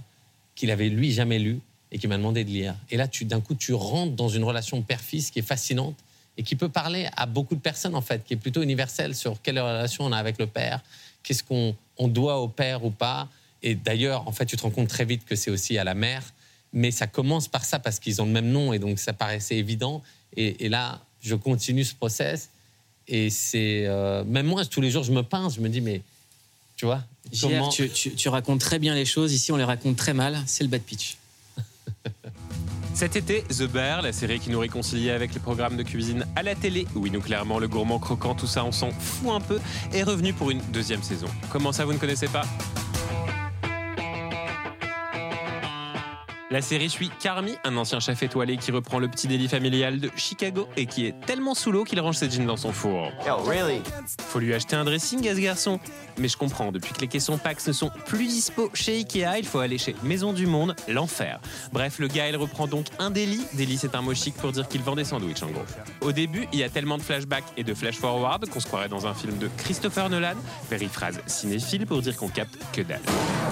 qu'il 0.55 0.71
avait 0.71 0.89
lui 0.89 1.11
jamais 1.11 1.39
lu 1.39 1.59
et 1.91 1.97
qu'il 1.97 2.07
m'a 2.09 2.17
demandé 2.17 2.43
de 2.43 2.49
lire. 2.49 2.75
Et 2.89 2.97
là, 2.97 3.07
tu- 3.07 3.25
d'un 3.25 3.41
coup, 3.41 3.55
tu 3.55 3.73
rentres 3.73 4.13
dans 4.15 4.29
une 4.29 4.43
relation 4.43 4.81
père-fils 4.81 5.29
qui 5.31 5.39
est 5.39 5.43
fascinante 5.43 5.95
et 6.37 6.43
qui 6.43 6.55
peut 6.55 6.69
parler 6.69 7.07
à 7.17 7.25
beaucoup 7.25 7.55
de 7.55 7.59
personnes, 7.59 7.95
en 7.95 8.01
fait, 8.01 8.23
qui 8.23 8.33
est 8.33 8.37
plutôt 8.37 8.61
universelle 8.61 9.13
sur 9.15 9.41
quelle 9.41 9.59
relation 9.59 10.05
on 10.05 10.11
a 10.13 10.17
avec 10.17 10.37
le 10.39 10.47
père, 10.47 10.81
qu'est-ce 11.23 11.43
qu'on 11.43 11.75
on 11.97 12.07
doit 12.07 12.39
au 12.39 12.47
père 12.47 12.85
ou 12.85 12.91
pas. 12.91 13.27
Et 13.61 13.75
d'ailleurs, 13.75 14.25
en 14.27 14.31
fait, 14.31 14.45
tu 14.45 14.55
te 14.55 14.61
rends 14.63 14.69
compte 14.71 14.87
très 14.87 15.03
vite 15.05 15.25
que 15.25 15.35
c'est 15.35 15.51
aussi 15.51 15.77
à 15.77 15.83
la 15.83 15.93
mère. 15.93 16.23
Mais 16.73 16.91
ça 16.91 17.07
commence 17.07 17.47
par 17.47 17.65
ça 17.65 17.79
parce 17.79 17.99
qu'ils 17.99 18.21
ont 18.21 18.25
le 18.25 18.31
même 18.31 18.49
nom 18.49 18.71
et 18.73 18.79
donc 18.79 18.97
ça 18.99 19.13
paraissait 19.13 19.57
évident. 19.57 20.01
Et, 20.37 20.65
et 20.65 20.69
là, 20.69 21.01
je 21.21 21.35
continue 21.35 21.83
ce 21.83 21.93
process. 21.95 22.49
Et 23.07 23.29
c'est. 23.29 23.85
euh, 23.87 24.23
même 24.23 24.45
moi, 24.47 24.63
tous 24.65 24.79
les 24.81 24.89
jours, 24.91 25.03
je 25.03 25.11
me 25.11 25.21
pince, 25.23 25.55
je 25.55 25.61
me 25.61 25.69
dis, 25.69 25.81
mais. 25.81 26.01
Tu 26.77 26.85
vois 26.85 27.03
JR, 27.31 27.41
comment- 27.49 27.69
tu, 27.69 27.89
tu- 27.89 28.15
tu 28.15 28.29
racontes 28.29 28.59
très 28.61 28.79
bien 28.79 28.95
les 28.95 29.05
choses. 29.05 29.33
Ici, 29.33 29.51
on 29.51 29.57
les 29.57 29.63
raconte 29.63 29.95
très 29.97 30.13
mal. 30.13 30.41
C'est 30.47 30.63
le 30.63 30.69
bad 30.69 30.81
pitch. 30.81 31.17
Cet 32.93 33.15
été, 33.15 33.43
The 33.43 33.63
Bear, 33.63 34.01
la 34.01 34.11
série 34.13 34.39
qui 34.39 34.49
nous 34.49 34.59
réconcilie 34.59 35.09
avec 35.09 35.33
les 35.33 35.39
programmes 35.39 35.77
de 35.77 35.83
cuisine 35.83 36.25
à 36.35 36.43
la 36.43 36.55
télé, 36.55 36.85
oui, 36.95 37.09
nous 37.09 37.21
clairement, 37.21 37.57
le 37.57 37.67
gourmand 37.67 37.99
croquant, 37.99 38.35
tout 38.35 38.47
ça, 38.47 38.65
on 38.65 38.71
s'en 38.71 38.91
fout 38.91 39.29
un 39.31 39.39
peu, 39.39 39.59
est 39.93 40.03
revenu 40.03 40.33
pour 40.33 40.51
une 40.51 40.59
deuxième 40.71 41.01
saison. 41.01 41.27
Comment 41.49 41.71
ça, 41.71 41.85
vous 41.85 41.93
ne 41.93 41.97
connaissez 41.97 42.27
pas? 42.27 42.43
La 46.51 46.61
série 46.61 46.89
suit 46.89 47.09
Carmi, 47.21 47.55
un 47.63 47.77
ancien 47.77 48.01
chef 48.01 48.23
étoilé 48.23 48.57
qui 48.57 48.71
reprend 48.71 48.99
le 48.99 49.07
petit 49.07 49.29
délit 49.29 49.47
familial 49.47 50.01
de 50.01 50.11
Chicago 50.17 50.67
et 50.75 50.85
qui 50.85 51.05
est 51.05 51.17
tellement 51.25 51.53
sous 51.53 51.71
l'eau 51.71 51.85
qu'il 51.85 52.01
range 52.01 52.17
ses 52.17 52.29
jeans 52.29 52.45
dans 52.45 52.57
son 52.57 52.73
four. 52.73 53.09
Faut 54.27 54.39
lui 54.39 54.53
acheter 54.53 54.75
un 54.75 54.83
dressing 54.83 55.25
à 55.29 55.35
ce 55.35 55.39
garçon. 55.39 55.79
Mais 56.17 56.27
je 56.27 56.35
comprends, 56.35 56.73
depuis 56.73 56.93
que 56.93 56.99
les 56.99 57.07
caissons 57.07 57.37
Pax 57.37 57.67
ne 57.67 57.71
sont 57.71 57.89
plus 58.05 58.27
dispo 58.27 58.69
chez 58.73 58.97
Ikea, 58.97 59.39
il 59.39 59.45
faut 59.45 59.59
aller 59.59 59.77
chez 59.77 59.95
Maison 60.03 60.33
du 60.33 60.45
Monde, 60.45 60.75
l'enfer. 60.89 61.39
Bref, 61.71 61.99
le 61.99 62.09
gars, 62.09 62.27
il 62.27 62.35
reprend 62.35 62.67
donc 62.67 62.87
un 62.99 63.11
délit. 63.11 63.45
Délit, 63.53 63.77
c'est 63.77 63.95
un 63.95 64.01
mot 64.01 64.13
chic 64.13 64.35
pour 64.35 64.51
dire 64.51 64.67
qu'il 64.67 64.81
vend 64.81 64.95
des 64.95 65.05
sandwichs, 65.05 65.43
en 65.43 65.51
gros. 65.51 65.63
Au 66.01 66.11
début, 66.11 66.49
il 66.51 66.59
y 66.59 66.63
a 66.63 66.69
tellement 66.69 66.97
de 66.97 67.01
flashbacks 67.01 67.45
et 67.55 67.63
de 67.63 67.73
flash-forward 67.73 68.49
qu'on 68.49 68.59
se 68.59 68.67
croirait 68.67 68.89
dans 68.89 69.07
un 69.07 69.13
film 69.13 69.37
de 69.37 69.49
Christopher 69.55 70.09
Nolan. 70.09 70.35
Périphrase 70.69 71.21
cinéphile 71.27 71.85
pour 71.85 72.01
dire 72.01 72.17
qu'on 72.17 72.27
capte 72.27 72.57
que 72.73 72.81
dalle. 72.81 72.99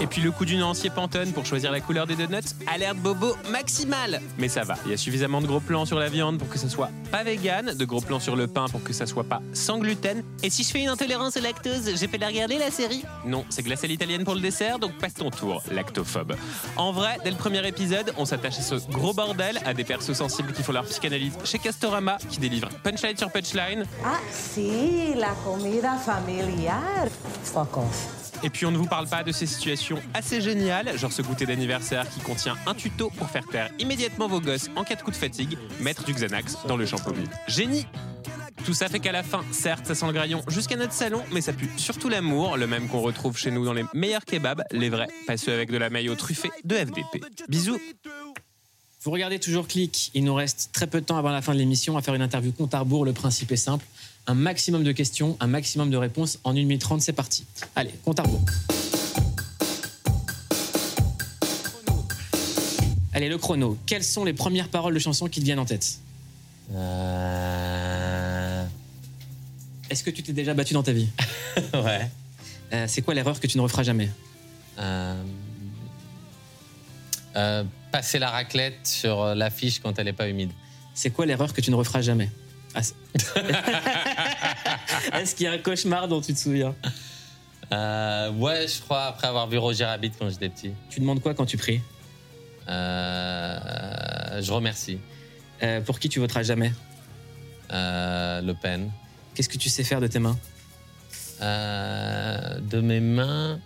Et 0.02 0.08
puis 0.08 0.22
le 0.22 0.32
coup 0.32 0.44
du 0.44 0.58
Nancier 0.58 0.90
Pantone 0.90 1.32
pour 1.32 1.46
choisir 1.46 1.72
la 1.72 1.80
couleur 1.80 2.08
des 2.08 2.16
donuts, 2.16 2.56
alerte 2.90 3.02
bobo 3.02 3.36
maximale. 3.52 4.22
Mais 4.38 4.50
ça 4.50 4.64
va, 4.64 4.76
il 4.86 4.92
y 4.92 4.94
a 4.94 4.98
suffisamment 4.98 5.42
de 5.42 5.48
gros 5.48 5.60
plans 5.60 5.86
sur 5.86 6.00
la 6.00 6.10
viande 6.10 6.38
pour 6.38 6.50
que 6.50 6.58
ça 6.58 6.70
soit 6.70 6.90
pas 7.12 7.24
vegan, 7.24 7.74
de 7.74 7.86
gros 7.86 8.02
plans 8.02 8.20
sur 8.20 8.36
le 8.36 8.48
pain 8.48 8.66
pour 8.68 8.84
que 8.84 8.94
ça 8.94 9.06
soit 9.06 9.24
pas 9.24 9.42
sans 9.54 9.80
gluten. 9.80 10.24
Et 10.44 10.50
si 10.50 10.64
je 10.64 10.70
fais 10.70 10.82
une 10.82 10.90
intolérance 10.90 11.38
au 11.38 11.42
lactose, 11.42 11.96
j'ai 11.96 12.08
fait 12.08 12.18
la 12.18 12.28
regarder 12.28 12.58
la 12.58 12.72
série 12.72 13.04
Non, 13.26 13.46
c'est 13.50 13.64
glacé 13.64 13.88
l'italienne 13.88 14.24
pour 14.24 14.36
le 14.36 14.42
dessert, 14.42 14.80
donc 14.80 14.98
passe 14.98 15.14
ton 15.14 15.30
tour, 15.30 15.62
lactophobe. 15.72 16.36
En 16.76 16.92
vrai, 16.92 17.18
dès 17.24 17.32
le 17.32 17.38
premier 17.38 17.66
épisode, 17.68 18.14
on 18.18 18.26
s'attache 18.26 18.60
à 18.60 18.62
ce 18.62 18.76
gros 18.90 19.14
bordel, 19.14 19.60
à 19.66 19.74
des 19.74 19.84
persos 19.84 20.14
sensibles 20.14 20.54
qui 20.54 20.64
font 20.64 20.74
leur 20.74 20.86
psychanalyse 20.86 21.34
chez 21.44 21.60
Castorama, 21.60 22.18
qui 22.30 22.40
délivre 22.40 22.70
punchline 22.84 23.18
sur 23.18 23.32
punchline. 23.32 23.86
Ah, 24.04 24.18
si, 24.32 25.14
la 25.16 25.34
comida 25.46 25.96
familiar. 25.96 27.08
Fuck 27.44 27.78
off. 27.78 28.19
Et 28.44 28.50
puis 28.50 28.66
on 28.66 28.72
ne 28.72 28.78
vous 28.78 28.86
parle 28.86 29.08
pas 29.08 29.24
de 29.24 29.32
ces 29.32 29.46
situations 29.46 30.02
assez 30.14 30.42
géniales, 30.42 30.98
genre 30.98 31.12
ce 31.12 31.22
goûter 31.22 31.46
d'anniversaire 31.46 32.10
qui 32.10 32.20
contient 32.20 32.56
un 32.66 32.74
tuto 32.74 33.10
pour 33.10 33.30
faire 33.30 33.46
taire 33.48 33.70
immédiatement 33.80 34.28
vos 34.28 34.40
gosses 34.40 34.70
en 34.76 34.84
cas 34.84 34.96
de 34.96 35.02
coup 35.02 35.12
de 35.12 35.16
fatigue, 35.16 35.58
mettre 35.80 36.04
du 36.06 36.14
Xanax 36.14 36.58
dans 36.68 36.78
le 36.78 36.86
shampoing. 36.86 37.16
Génie 37.48 37.86
tout 38.66 38.74
ça 38.74 38.90
fait 38.90 39.00
qu'à 39.00 39.14
la 39.14 39.24
fin, 39.24 39.44
certes, 39.52 39.86
ça 39.86 39.96
sent 39.96 40.06
le 40.06 40.12
graillon 40.12 40.44
jusqu'à 40.50 40.76
notre 40.76 40.92
salon, 40.92 41.24
mais 41.32 41.42
ça 41.42 41.54
pue 41.54 41.70
surtout 41.78 42.10
l'amour, 42.10 42.58
le 42.58 42.68
même 42.68 42.88
qu'on 42.88 43.00
retrouve 43.00 43.38
chez 43.38 43.52
nous 43.52 43.64
dans 43.66 43.74
les 43.74 43.86
meilleurs 43.94 44.26
kebabs, 44.26 44.64
les 44.72 44.90
vrais, 44.90 45.08
pas 45.26 45.38
ceux 45.38 45.54
avec 45.54 45.72
de 45.72 45.78
la 45.78 45.90
maillot 45.90 46.16
truffée 46.16 46.52
de 46.66 46.76
FDP. 46.76 47.24
Bisous 47.48 47.80
Vous 49.02 49.12
regardez 49.12 49.40
toujours 49.40 49.68
Click. 49.68 50.12
Il 50.14 50.26
nous 50.26 50.36
reste 50.36 50.72
très 50.74 50.88
peu 50.88 51.00
de 51.00 51.06
temps 51.06 51.18
avant 51.18 51.32
la 51.32 51.42
fin 51.42 51.54
de 51.54 51.58
l'émission 51.58 51.98
à 51.98 52.02
faire 52.02 52.14
une 52.16 52.22
interview 52.22 52.52
compte 52.52 52.74
à 52.74 52.80
rebours. 52.80 53.06
Le 53.06 53.14
principe 53.14 53.52
est 53.54 53.58
simple. 53.58 53.86
Un 54.28 54.36
maximum 54.36 54.84
de 54.84 54.92
questions, 54.92 55.38
un 55.40 55.48
maximum 55.48 55.90
de 55.90 55.98
réponses. 55.98 56.38
En 56.44 56.52
1 56.52 56.54
minute 56.54 56.82
30, 56.82 57.02
c'est 57.02 57.14
parti. 57.14 57.46
Allez, 57.76 57.92
compte 58.04 58.20
à 58.20 58.24
rebours. 58.24 58.46
Allez, 63.14 63.28
le 63.30 63.38
chrono. 63.38 63.78
Quelles 63.88 64.04
sont 64.04 64.24
les 64.24 64.34
premières 64.34 64.70
paroles 64.70 64.94
de 64.94 65.00
chansons 65.00 65.28
qui 65.28 65.40
te 65.40 65.46
viennent 65.46 65.60
en 65.60 65.66
tête 65.66 65.98
Euh, 66.76 68.64
Est-ce 69.90 70.04
que 70.04 70.12
tu 70.12 70.22
t'es 70.22 70.34
déjà 70.34 70.54
battu 70.54 70.74
dans 70.76 70.84
ta 70.84 70.92
vie 70.94 71.08
Ouais. 71.74 72.10
Euh, 72.72 72.86
c'est 72.88 73.02
quoi 73.02 73.16
l'erreur 73.16 73.40
que 73.40 73.48
tu 73.48 73.58
ne 73.58 73.64
referas 73.64 73.82
jamais 73.84 74.12
Euh, 74.78 75.24
euh, 77.36 77.64
passer 77.92 78.20
la 78.20 78.30
raclette 78.30 78.86
sur 78.86 79.22
euh, 79.22 79.34
l'affiche 79.36 79.80
quand 79.80 79.98
elle 79.98 80.06
n'est 80.06 80.14
pas 80.14 80.30
humide. 80.30 80.52
C'est 80.94 81.10
quoi 81.10 81.26
l'erreur 81.26 81.52
que 81.54 81.62
tu 81.62 81.72
ne 81.72 81.76
referas 81.76 82.02
jamais 82.02 82.30
Ah, 82.76 82.82
Est-ce 85.20 85.36
qu'il 85.36 85.46
y 85.46 85.48
a 85.48 85.54
un 85.54 85.58
cauchemar 85.58 86.08
dont 86.08 86.22
tu 86.22 86.34
te 86.34 86.40
souviens 86.40 86.76
Euh, 87.72 88.32
ouais, 88.34 88.68
je 88.68 88.82
crois, 88.82 89.06
après 89.06 89.28
avoir 89.28 89.48
vu 89.48 89.58
Roger 89.58 89.86
Rabbit 89.86 90.12
quand 90.18 90.30
j'étais 90.30 90.50
petit. 90.50 90.72
Tu 90.90 91.00
demandes 91.00 91.22
quoi 91.22 91.34
quand 91.34 91.46
tu 91.46 91.58
pries 91.58 91.82
Euh, 92.68 94.42
je 94.42 94.52
remercie. 94.52 95.00
Euh, 95.64 95.82
Pour 95.82 96.00
qui 96.00 96.10
tu 96.10 96.20
voteras 96.20 96.44
jamais 96.44 96.72
Le 97.70 98.54
Pen. 98.54 98.92
Qu'est-ce 99.34 99.50
que 99.50 99.58
tu 99.58 99.70
sais 99.70 99.84
faire 99.84 100.02
de 100.02 100.08
tes 100.08 100.20
mains 100.20 100.38
de 101.42 102.82
mes 102.82 103.00
mains, 103.00 103.60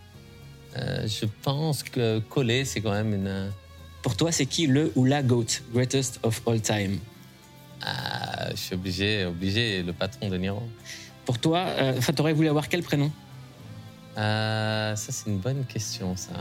je 0.76 1.26
pense 1.42 1.82
que 1.82 2.20
coller, 2.20 2.66
c'est 2.66 2.82
quand 2.82 2.92
même 2.92 3.14
une. 3.14 3.52
Pour 4.04 4.16
toi, 4.16 4.32
c'est 4.32 4.46
qui 4.46 4.68
le 4.68 4.92
ou 4.96 5.06
la 5.06 5.24
GOAT, 5.24 5.62
greatest 5.74 6.20
of 6.24 6.42
all 6.46 6.62
time 6.62 7.00
Ah, 7.86 8.50
je 8.52 8.56
suis 8.56 8.76
obligé, 8.76 9.26
obligé, 9.26 9.84
le 9.84 9.94
patron 9.94 10.30
de 10.30 10.38
Niro. 10.38 10.64
Pour 11.26 11.40
toi, 11.40 11.66
euh, 11.78 12.00
t'aurais 12.16 12.34
voulu 12.34 12.50
avoir 12.50 12.70
quel 12.70 12.84
prénom? 12.84 13.12
Euh, 14.18 14.96
ça, 14.96 15.12
c'est 15.12 15.30
une 15.30 15.40
bonne 15.40 15.66
question, 15.66 16.16
ça. 16.16 16.32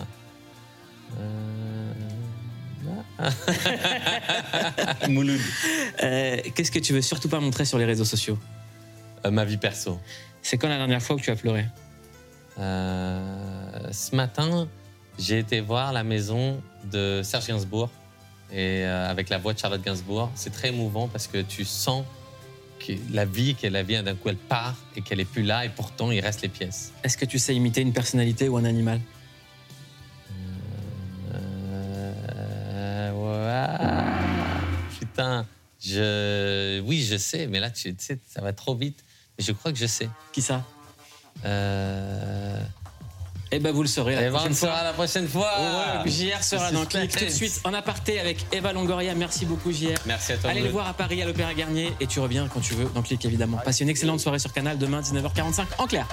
Euh... 1.19 1.93
ah. 3.19 3.31
Mouloud. 5.09 5.41
Euh, 6.03 6.39
Qu'est-ce 6.55 6.71
que 6.71 6.79
tu 6.79 6.93
veux 6.93 7.03
surtout 7.03 7.29
pas 7.29 7.41
montrer 7.41 7.65
sur 7.65 7.79
les 7.79 7.85
réseaux 7.85 8.05
sociaux? 8.05 8.39
Euh, 9.25 9.31
ma 9.31 9.45
vie 9.45 9.57
perso. 9.57 10.01
C'est 10.43 10.59
quand 10.59 10.69
la 10.69 10.79
dernière 10.79 11.03
fois 11.03 11.17
que 11.17 11.23
tu 11.23 11.31
as 11.31 11.37
pleuré? 11.37 11.67
Euh, 12.59 13.93
ce 13.93 14.15
matin, 14.17 14.69
j'ai 15.19 15.39
été 15.39 15.61
voir 15.61 15.93
la 15.93 16.05
maison 16.05 16.61
de 16.91 17.21
Serge 17.23 17.47
Gainsbourg 17.47 17.91
et 18.53 18.85
euh, 18.85 19.11
avec 19.11 19.31
la 19.31 19.39
voix 19.39 19.55
de 19.55 19.59
Charlotte 19.59 19.83
Gainsbourg. 19.83 20.31
C'est 20.35 20.53
très 20.53 20.69
émouvant 20.69 21.09
parce 21.09 21.27
que 21.27 21.39
tu 21.43 21.65
sens 21.65 22.05
que 22.79 22.93
la 23.13 23.25
vie, 23.25 23.55
qu'elle 23.55 23.77
a 23.77 23.83
vie, 23.83 24.03
d'un 24.03 24.15
coup 24.15 24.29
elle 24.29 24.37
part 24.37 24.77
et 24.97 25.03
qu'elle 25.03 25.21
est 25.21 25.25
plus 25.25 25.43
là 25.43 25.65
et 25.65 25.69
pourtant 25.69 26.11
il 26.11 26.21
reste 26.21 26.43
les 26.43 26.49
pièces. 26.49 26.93
Est-ce 27.03 27.17
que 27.17 27.25
tu 27.25 27.39
sais 27.39 27.55
imiter 27.55 27.81
une 27.81 27.93
personnalité 27.93 28.49
ou 28.49 28.57
un 28.57 28.65
animal? 28.65 29.01
Euh, 31.35 33.13
ouais. 33.13 33.67
Putain, 34.99 35.47
je, 35.81 36.81
oui, 36.81 37.03
je 37.03 37.17
sais, 37.17 37.47
mais 37.47 37.61
là, 37.61 37.71
tu 37.71 37.95
sais, 37.99 38.19
ça 38.29 38.41
va 38.41 38.53
trop 38.53 38.75
vite. 38.75 39.03
Mais 39.39 39.45
je 39.45 39.53
crois 39.53 39.73
que 39.73 39.79
je 39.79 39.87
sais. 39.87 40.09
Qui 40.33 40.43
ça? 40.43 40.65
Euh... 41.45 42.63
Eh 43.55 43.59
ben, 43.59 43.71
vous 43.71 43.83
le 43.83 43.89
saurez 43.89 44.15
la 44.15 44.31
prochaine 44.31 44.55
fois. 44.55 44.83
la 44.83 44.93
prochaine 44.95 45.29
fois. 45.29 45.51
Ouais, 46.05 46.11
JR 46.11 46.43
sera 46.43 46.73
dans 46.73 46.87
Click 46.87 47.13
suspense. 47.13 47.19
tout 47.19 47.25
de 47.27 47.31
suite 47.31 47.61
en 47.65 47.75
aparté 47.75 48.19
avec 48.19 48.47
Eva 48.51 48.73
Longoria. 48.73 49.15
Merci 49.15 49.45
beaucoup 49.45 49.71
JR. 49.71 49.99
Merci 50.07 50.33
à 50.33 50.37
toi. 50.39 50.51
Allez 50.51 50.63
le 50.63 50.71
voir 50.71 50.89
à 50.89 50.95
Paris 50.95 51.23
à 51.23 51.27
l'Opéra 51.27 51.53
Garnier 51.53 51.93
et 52.01 52.07
tu 52.07 52.19
reviens 52.19 52.49
quand 52.49 52.61
tu 52.61 52.73
veux 52.75 52.89
dans 52.95 53.03
Click 53.03 53.23
évidemment. 53.27 53.59
Passe 53.63 53.81
une 53.81 53.91
excellente 53.91 54.21
soirée 54.21 54.39
sur 54.39 54.53
Canal 54.53 54.79
demain 54.79 55.01
19h45 55.03 55.65
en 55.79 55.87
clair. 55.87 56.07